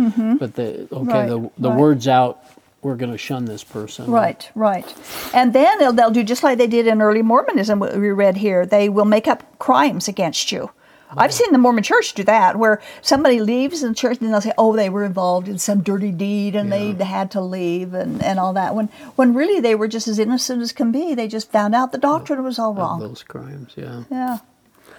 But 0.40 0.54
the 0.56 0.88
okay, 0.90 0.90
Mm-hmm. 0.92 1.08
Right, 1.10 1.28
the 1.28 1.50
the 1.58 1.70
right. 1.70 1.78
word's 1.80 2.08
out. 2.08 2.42
We're 2.82 2.96
going 2.96 3.12
to 3.12 3.18
shun 3.18 3.44
this 3.44 3.62
person. 3.62 4.10
Right, 4.10 4.48
right. 4.54 4.86
And 5.34 5.52
then 5.52 5.78
they'll, 5.78 5.92
they'll 5.92 6.10
do 6.10 6.24
just 6.24 6.42
like 6.42 6.56
they 6.58 6.66
did 6.66 6.86
in 6.86 7.02
early 7.02 7.20
Mormonism, 7.22 7.78
what 7.78 7.94
we 7.96 8.08
read 8.10 8.38
here. 8.38 8.64
They 8.64 8.88
will 8.88 9.04
make 9.04 9.28
up 9.28 9.58
crimes 9.58 10.08
against 10.08 10.50
you. 10.50 10.70
I've 11.16 11.34
seen 11.34 11.50
the 11.50 11.58
Mormon 11.58 11.82
church 11.82 12.14
do 12.14 12.22
that, 12.22 12.54
where 12.56 12.80
somebody 13.02 13.40
leaves 13.40 13.80
the 13.80 13.92
church 13.92 14.18
and 14.20 14.32
they'll 14.32 14.40
say, 14.40 14.52
oh, 14.56 14.76
they 14.76 14.88
were 14.88 15.02
involved 15.04 15.48
in 15.48 15.58
some 15.58 15.82
dirty 15.82 16.12
deed 16.12 16.54
and 16.54 16.72
they 16.72 16.92
had 17.04 17.32
to 17.32 17.40
leave 17.40 17.94
and, 17.94 18.22
and 18.22 18.38
all 18.38 18.52
that. 18.52 18.76
When, 18.76 18.86
when 19.16 19.34
really 19.34 19.60
they 19.60 19.74
were 19.74 19.88
just 19.88 20.06
as 20.06 20.20
innocent 20.20 20.62
as 20.62 20.70
can 20.72 20.92
be. 20.92 21.14
They 21.16 21.26
just 21.26 21.50
found 21.50 21.74
out 21.74 21.90
the 21.90 21.98
doctrine 21.98 22.44
was 22.44 22.60
all 22.60 22.70
Of 22.70 22.76
wrong. 22.78 23.00
those 23.00 23.24
crimes. 23.24 23.72
Yeah. 23.76 24.04
Yeah. 24.08 24.38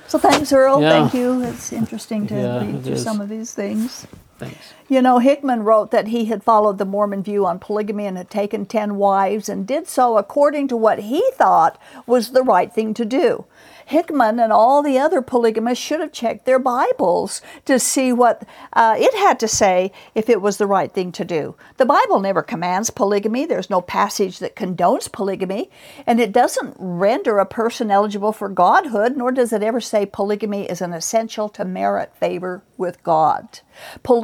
So 0.10 0.20
thanks, 0.20 0.52
Earl. 0.52 0.82
Yeah. 0.82 0.90
Thank 0.90 1.14
you. 1.14 1.44
It's 1.44 1.72
interesting 1.72 2.28
to 2.28 2.36
Yeah, 2.36 2.60
read 2.66 2.84
through 2.84 2.98
some 2.98 3.22
of 3.22 3.30
these 3.30 3.54
things. 3.54 4.06
Thanks. 4.42 4.74
You 4.90 5.04
know, 5.04 5.20
Hickman 5.20 5.62
wrote 5.62 5.92
that 5.92 6.08
he 6.08 6.26
had 6.26 6.44
followed 6.44 6.80
the 6.80 6.86
Mormon 6.86 7.22
view 7.22 7.46
on 7.46 7.60
polygamy 7.60 8.08
and 8.08 8.18
had 8.18 8.32
taken 8.32 8.66
10 8.66 8.96
wives 8.96 9.48
and 9.48 9.68
did 9.68 9.88
so 9.88 10.18
according 10.18 10.68
to 10.70 10.76
what 10.76 11.00
he 11.00 11.24
thought 11.34 11.80
was 12.08 12.32
the 12.32 12.42
right 12.42 12.74
thing 12.74 12.96
to 12.96 13.06
do. 13.06 13.46
Hickman 13.86 14.40
and 14.40 14.54
all 14.54 14.82
the 14.82 14.98
other 14.98 15.22
polygamists 15.22 15.84
should 15.84 16.00
have 16.00 16.12
checked 16.12 16.46
their 16.46 16.60
Bibles 16.60 17.42
to 17.66 17.78
see 17.78 18.14
what 18.14 18.48
uh, 18.74 18.96
it 18.98 19.14
had 19.16 19.40
to 19.42 19.48
say 19.48 19.92
if 20.16 20.30
it 20.30 20.42
was 20.42 20.58
the 20.58 20.68
right 20.68 20.92
thing 20.92 21.12
to 21.12 21.26
do. 21.26 21.56
The 21.78 21.86
Bible 21.86 22.20
never 22.20 22.42
commands 22.42 22.90
polygamy, 22.90 23.46
there's 23.46 23.70
no 23.70 23.82
passage 23.82 24.40
that 24.40 24.56
condones 24.56 25.12
polygamy, 25.12 25.70
and 26.08 26.20
it 26.20 26.32
doesn't 26.32 26.76
render 26.80 27.38
a 27.38 27.46
person 27.46 27.92
eligible 27.92 28.32
for 28.32 28.50
godhood, 28.50 29.18
nor 29.18 29.32
does 29.32 29.52
it 29.52 29.62
ever 29.62 29.82
say 29.82 30.06
polygamy 30.06 30.70
is 30.70 30.82
an 30.82 30.94
essential 30.94 31.50
to 31.50 31.66
merit 31.66 32.16
favor 32.16 32.64
with 32.78 33.04
God. 33.04 33.60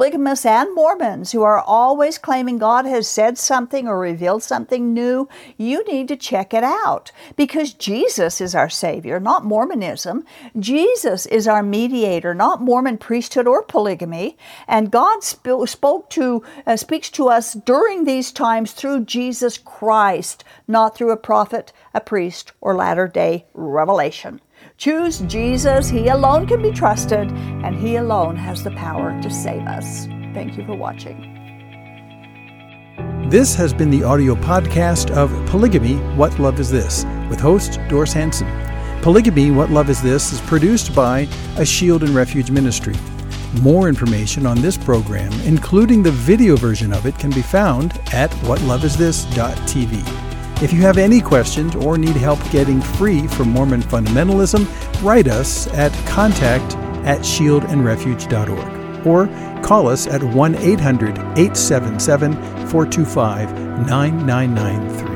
Polygamists 0.08 0.46
and 0.46 0.74
Mormons 0.74 1.32
who 1.32 1.42
are 1.42 1.60
always 1.60 2.16
claiming 2.16 2.56
God 2.56 2.86
has 2.86 3.06
said 3.06 3.36
something 3.36 3.86
or 3.86 3.98
revealed 3.98 4.42
something 4.42 4.94
new, 4.94 5.28
you 5.58 5.84
need 5.84 6.08
to 6.08 6.16
check 6.16 6.54
it 6.54 6.64
out 6.64 7.12
because 7.36 7.74
Jesus 7.74 8.40
is 8.40 8.54
our 8.54 8.70
Savior, 8.70 9.20
not 9.20 9.44
Mormonism. 9.44 10.24
Jesus 10.58 11.26
is 11.26 11.46
our 11.46 11.62
mediator, 11.62 12.34
not 12.34 12.62
Mormon 12.62 12.96
priesthood 12.96 13.46
or 13.46 13.62
polygamy. 13.62 14.38
And 14.66 14.90
God 14.90 15.22
sp- 15.28 15.68
spoke 15.68 16.08
to, 16.10 16.42
uh, 16.66 16.78
speaks 16.78 17.10
to 17.10 17.28
us 17.28 17.52
during 17.52 18.04
these 18.04 18.32
times 18.32 18.72
through 18.72 19.04
Jesus 19.04 19.58
Christ, 19.58 20.42
not 20.66 20.96
through 20.96 21.10
a 21.10 21.18
prophet, 21.18 21.70
a 21.92 22.00
priest, 22.00 22.52
or 22.62 22.74
latter 22.74 23.08
day 23.08 23.44
revelation. 23.52 24.40
Choose 24.78 25.18
Jesus. 25.22 25.88
He 25.88 26.06
alone 26.06 26.46
can 26.46 26.62
be 26.62 26.70
trusted, 26.70 27.32
and 27.32 27.74
He 27.74 27.96
alone 27.96 28.36
has 28.36 28.62
the 28.62 28.70
power 28.70 29.20
to 29.22 29.28
save 29.28 29.62
us. 29.62 30.06
Thank 30.32 30.56
you 30.56 30.64
for 30.64 30.76
watching. 30.76 31.34
This 33.28 33.56
has 33.56 33.74
been 33.74 33.90
the 33.90 34.04
audio 34.04 34.36
podcast 34.36 35.10
of 35.10 35.32
Polygamy 35.48 35.96
What 36.14 36.38
Love 36.38 36.60
Is 36.60 36.70
This 36.70 37.04
with 37.28 37.40
host 37.40 37.80
Doris 37.88 38.12
Hanson. 38.12 38.46
Polygamy 39.02 39.50
What 39.50 39.70
Love 39.70 39.90
Is 39.90 40.00
This 40.00 40.32
is 40.32 40.40
produced 40.42 40.94
by 40.94 41.26
a 41.56 41.66
Shield 41.66 42.04
and 42.04 42.14
Refuge 42.14 42.52
ministry. 42.52 42.94
More 43.60 43.88
information 43.88 44.46
on 44.46 44.62
this 44.62 44.76
program, 44.76 45.32
including 45.40 46.04
the 46.04 46.12
video 46.12 46.54
version 46.54 46.92
of 46.92 47.04
it, 47.04 47.18
can 47.18 47.30
be 47.30 47.42
found 47.42 47.98
at 48.12 48.30
whatloveisthis.tv. 48.42 50.27
If 50.60 50.72
you 50.72 50.80
have 50.80 50.98
any 50.98 51.20
questions 51.20 51.76
or 51.76 51.96
need 51.96 52.16
help 52.16 52.40
getting 52.50 52.80
free 52.80 53.28
from 53.28 53.50
Mormon 53.50 53.80
fundamentalism, 53.80 54.66
write 55.04 55.28
us 55.28 55.68
at 55.68 55.92
contact 56.04 56.74
at 57.06 57.20
shieldandrefuge.org 57.20 59.06
or 59.06 59.28
call 59.62 59.86
us 59.86 60.08
at 60.08 60.20
1 60.20 60.54
800 60.56 61.10
877 61.16 62.32
425 62.32 63.52
9993. 63.86 65.07